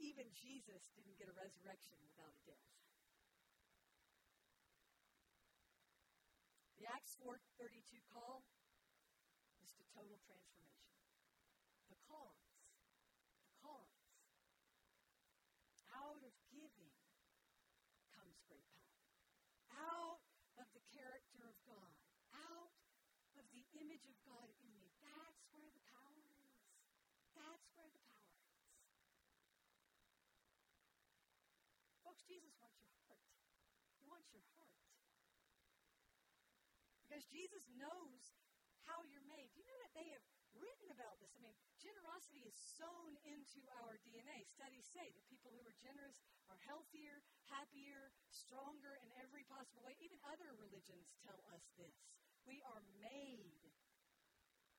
even 0.00 0.32
Jesus 0.32 0.88
didn't 0.96 1.20
get 1.20 1.28
a 1.28 1.36
resurrection 1.36 2.00
without 2.00 2.32
a 2.32 2.42
death. 2.48 2.70
The 6.80 6.88
Acts 6.88 7.12
4.32 7.20 8.00
call 8.08 8.48
is 9.60 9.68
to 9.76 9.84
total 9.92 10.16
transformation. 10.24 10.88
The 11.92 12.00
Because, 12.00 12.40
the 13.60 13.60
because 13.60 14.00
out 15.92 16.24
of 16.24 16.32
giving 16.48 16.96
comes 18.16 18.40
great 18.48 18.64
power. 18.72 18.96
Out 19.76 20.24
of 20.56 20.66
the 20.72 20.80
character 20.88 21.44
of 21.44 21.56
God. 21.68 21.92
Out 22.32 22.72
of 23.36 23.44
the 23.52 23.64
image 23.76 24.08
of 24.08 24.16
God 24.24 24.48
in 24.64 24.72
me. 24.80 24.88
That's 25.04 25.44
where 25.52 25.68
the 25.68 25.84
power 25.92 26.16
is. 26.16 26.56
That's 27.36 27.68
where 27.76 27.92
the 27.92 28.00
power 28.08 28.32
is. 28.48 28.60
Folks, 32.10 32.26
Jesus 32.26 32.50
wants 32.58 32.74
your 32.82 32.90
heart. 33.06 33.22
He 33.94 34.02
wants 34.10 34.26
your 34.34 34.42
heart. 34.58 34.74
Because 37.06 37.22
Jesus 37.30 37.62
knows 37.78 38.34
how 38.82 38.98
you're 39.06 39.30
made. 39.30 39.54
You 39.54 39.62
know 39.62 39.78
that 39.78 39.94
they 39.94 40.10
have 40.10 40.26
written 40.58 40.90
about 40.90 41.22
this? 41.22 41.30
I 41.38 41.46
mean, 41.46 41.54
generosity 41.78 42.42
is 42.42 42.58
sewn 42.74 43.14
into 43.22 43.62
our 43.78 43.94
DNA. 44.02 44.42
Studies 44.42 44.90
say 44.90 45.06
that 45.06 45.22
people 45.30 45.54
who 45.54 45.62
are 45.62 45.76
generous 45.78 46.18
are 46.50 46.58
healthier, 46.66 47.22
happier, 47.46 48.10
stronger 48.26 48.98
in 49.06 49.14
every 49.22 49.46
possible 49.46 49.86
way. 49.86 49.94
Even 50.02 50.18
other 50.26 50.50
religions 50.58 51.14
tell 51.22 51.38
us 51.54 51.62
this. 51.78 51.94
We 52.42 52.58
are 52.74 52.82
made 52.98 53.70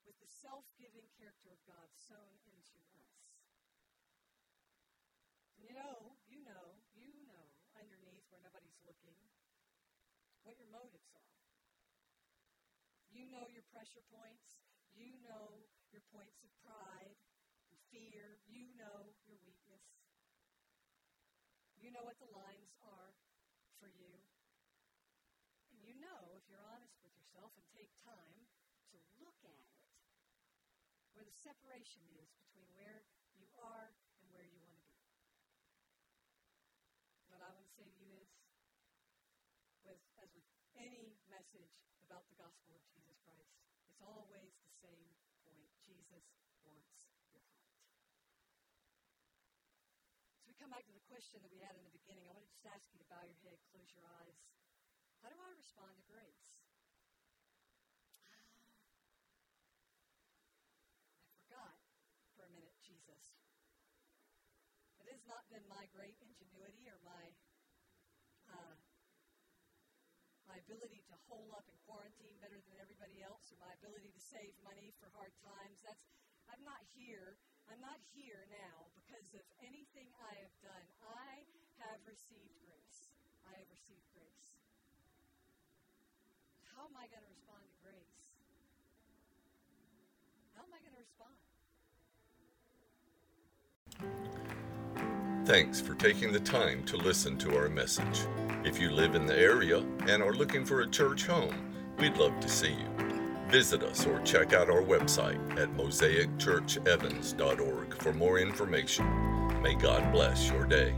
with 0.04 0.20
the 0.20 0.28
self 0.28 0.68
giving 0.76 1.08
character 1.16 1.48
of 1.48 1.64
God 1.64 1.88
sewn 1.96 2.36
into 2.44 2.76
us. 2.92 3.08
And 5.56 5.64
you 5.64 5.72
know, 5.72 6.20
you 6.28 6.44
know 6.44 6.82
underneath 7.82 8.22
where 8.30 8.38
nobody's 8.46 8.78
looking 8.86 9.16
what 10.42 10.58
your 10.58 10.70
motives 10.70 11.10
are. 11.14 11.30
You 13.10 13.30
know 13.30 13.46
your 13.50 13.66
pressure 13.70 14.02
points. 14.10 14.62
You 14.92 15.14
know 15.22 15.64
your 15.94 16.02
points 16.10 16.42
of 16.42 16.50
pride 16.64 17.16
and 17.70 17.78
fear. 17.88 18.42
You 18.48 18.72
know 18.74 19.14
your 19.26 19.38
weakness. 19.46 19.86
You 21.78 21.90
know 21.90 22.06
what 22.06 22.18
the 22.22 22.30
lines 22.30 22.74
are 22.82 23.14
for 23.78 23.90
you. 23.90 24.22
And 25.74 25.82
you 25.82 25.98
know, 25.98 26.36
if 26.38 26.46
you're 26.46 26.62
honest 26.62 26.98
with 27.02 27.10
yourself 27.18 27.50
and 27.58 27.66
take 27.74 27.90
time 28.06 28.46
to 28.94 28.96
look 29.18 29.38
at 29.42 29.56
it, 29.56 29.72
where 31.12 31.26
the 31.26 31.34
separation 31.34 32.06
is 32.16 32.30
between 32.38 32.70
where 32.72 33.04
you 33.36 33.44
are 33.58 33.92
and 34.22 34.26
where 34.32 34.46
you 34.46 34.56
want 34.62 34.78
to 34.78 34.86
be. 34.88 35.02
What 37.28 37.42
I 37.44 37.50
want 37.52 37.66
to 37.66 37.74
say 37.74 37.88
to 37.88 37.98
you 38.00 38.14
is, 38.20 38.30
with, 39.82 40.00
as 40.22 40.30
with 40.32 40.46
any 40.82 41.14
message 41.30 41.78
about 42.02 42.26
the 42.26 42.34
gospel 42.34 42.74
of 42.74 42.82
Jesus 42.90 43.14
Christ, 43.22 43.54
it's 43.86 44.02
always 44.02 44.50
the 44.66 44.74
same 44.82 45.06
point. 45.46 45.70
Jesus 45.86 46.26
wants 46.66 47.06
your 47.30 47.46
heart. 47.62 47.78
So 50.42 50.50
we 50.50 50.58
come 50.58 50.74
back 50.74 50.82
to 50.90 50.94
the 50.94 51.06
question 51.06 51.38
that 51.46 51.54
we 51.54 51.62
had 51.62 51.78
in 51.78 51.86
the 51.86 51.94
beginning. 51.94 52.26
I 52.26 52.34
want 52.34 52.42
to 52.42 52.50
just 52.50 52.66
ask 52.66 52.90
you 52.90 52.98
to 52.98 53.06
bow 53.06 53.22
your 53.22 53.38
head, 53.46 53.62
close 53.70 53.94
your 53.94 54.06
eyes. 54.26 54.42
How 55.22 55.30
do 55.30 55.38
I 55.38 55.54
respond 55.54 55.94
to 55.94 56.02
grace? 56.10 56.66
Ah. 58.34 58.58
I 61.30 61.38
forgot 61.46 61.78
for 62.34 62.42
a 62.42 62.50
minute, 62.50 62.74
Jesus. 62.82 63.38
It 64.98 65.06
has 65.14 65.22
not 65.30 65.46
been 65.46 65.62
my 65.70 65.86
great 65.94 66.18
ingenuity 66.18 66.90
or 66.90 66.98
my 67.06 67.30
uh, 68.50 68.74
my 70.51 70.51
ability 70.66 71.02
to 71.10 71.14
hole 71.26 71.50
up 71.54 71.66
in 71.66 71.76
quarantine 71.86 72.34
better 72.38 72.58
than 72.58 72.76
everybody 72.78 73.22
else, 73.22 73.50
or 73.50 73.58
my 73.58 73.72
ability 73.82 74.10
to 74.14 74.22
save 74.22 74.54
money 74.62 74.94
for 75.02 75.10
hard 75.16 75.34
times. 75.42 75.82
That's 75.82 76.02
I'm 76.50 76.62
not 76.66 76.82
here. 76.94 77.38
I'm 77.70 77.80
not 77.80 77.98
here 78.12 78.44
now 78.52 78.90
because 78.92 79.32
of 79.32 79.44
anything 79.64 80.06
I 80.20 80.34
have 80.42 80.54
done. 80.60 80.86
I 81.00 81.46
have 81.80 81.98
received 82.04 82.52
grace. 82.60 83.08
I 83.48 83.56
have 83.56 83.70
received 83.72 84.04
grace. 84.12 84.52
How 86.68 86.84
am 86.84 86.96
I 86.98 87.08
going 87.08 87.24
to 87.24 87.32
respond 87.32 87.64
to 87.64 87.76
grace? 87.80 88.36
How 90.52 90.62
am 90.62 90.72
I 90.76 90.80
going 90.84 90.92
to 90.92 91.00
respond? 91.00 91.34
Thanks 95.46 95.80
for 95.80 95.94
taking 95.94 96.32
the 96.32 96.40
time 96.40 96.84
to 96.84 96.96
listen 96.96 97.38
to 97.38 97.56
our 97.56 97.68
message. 97.68 98.26
If 98.64 98.80
you 98.80 98.90
live 98.90 99.16
in 99.16 99.26
the 99.26 99.36
area 99.36 99.84
and 100.06 100.22
are 100.22 100.32
looking 100.32 100.64
for 100.64 100.82
a 100.82 100.86
church 100.86 101.26
home, 101.26 101.52
we'd 101.98 102.16
love 102.16 102.38
to 102.40 102.48
see 102.48 102.70
you. 102.70 102.86
Visit 103.48 103.82
us 103.82 104.06
or 104.06 104.20
check 104.20 104.52
out 104.52 104.70
our 104.70 104.82
website 104.82 105.40
at 105.58 105.76
mosaicchurchevans.org 105.76 107.94
for 108.00 108.12
more 108.12 108.38
information. 108.38 109.04
May 109.62 109.74
God 109.74 110.12
bless 110.12 110.48
your 110.48 110.64
day. 110.64 110.94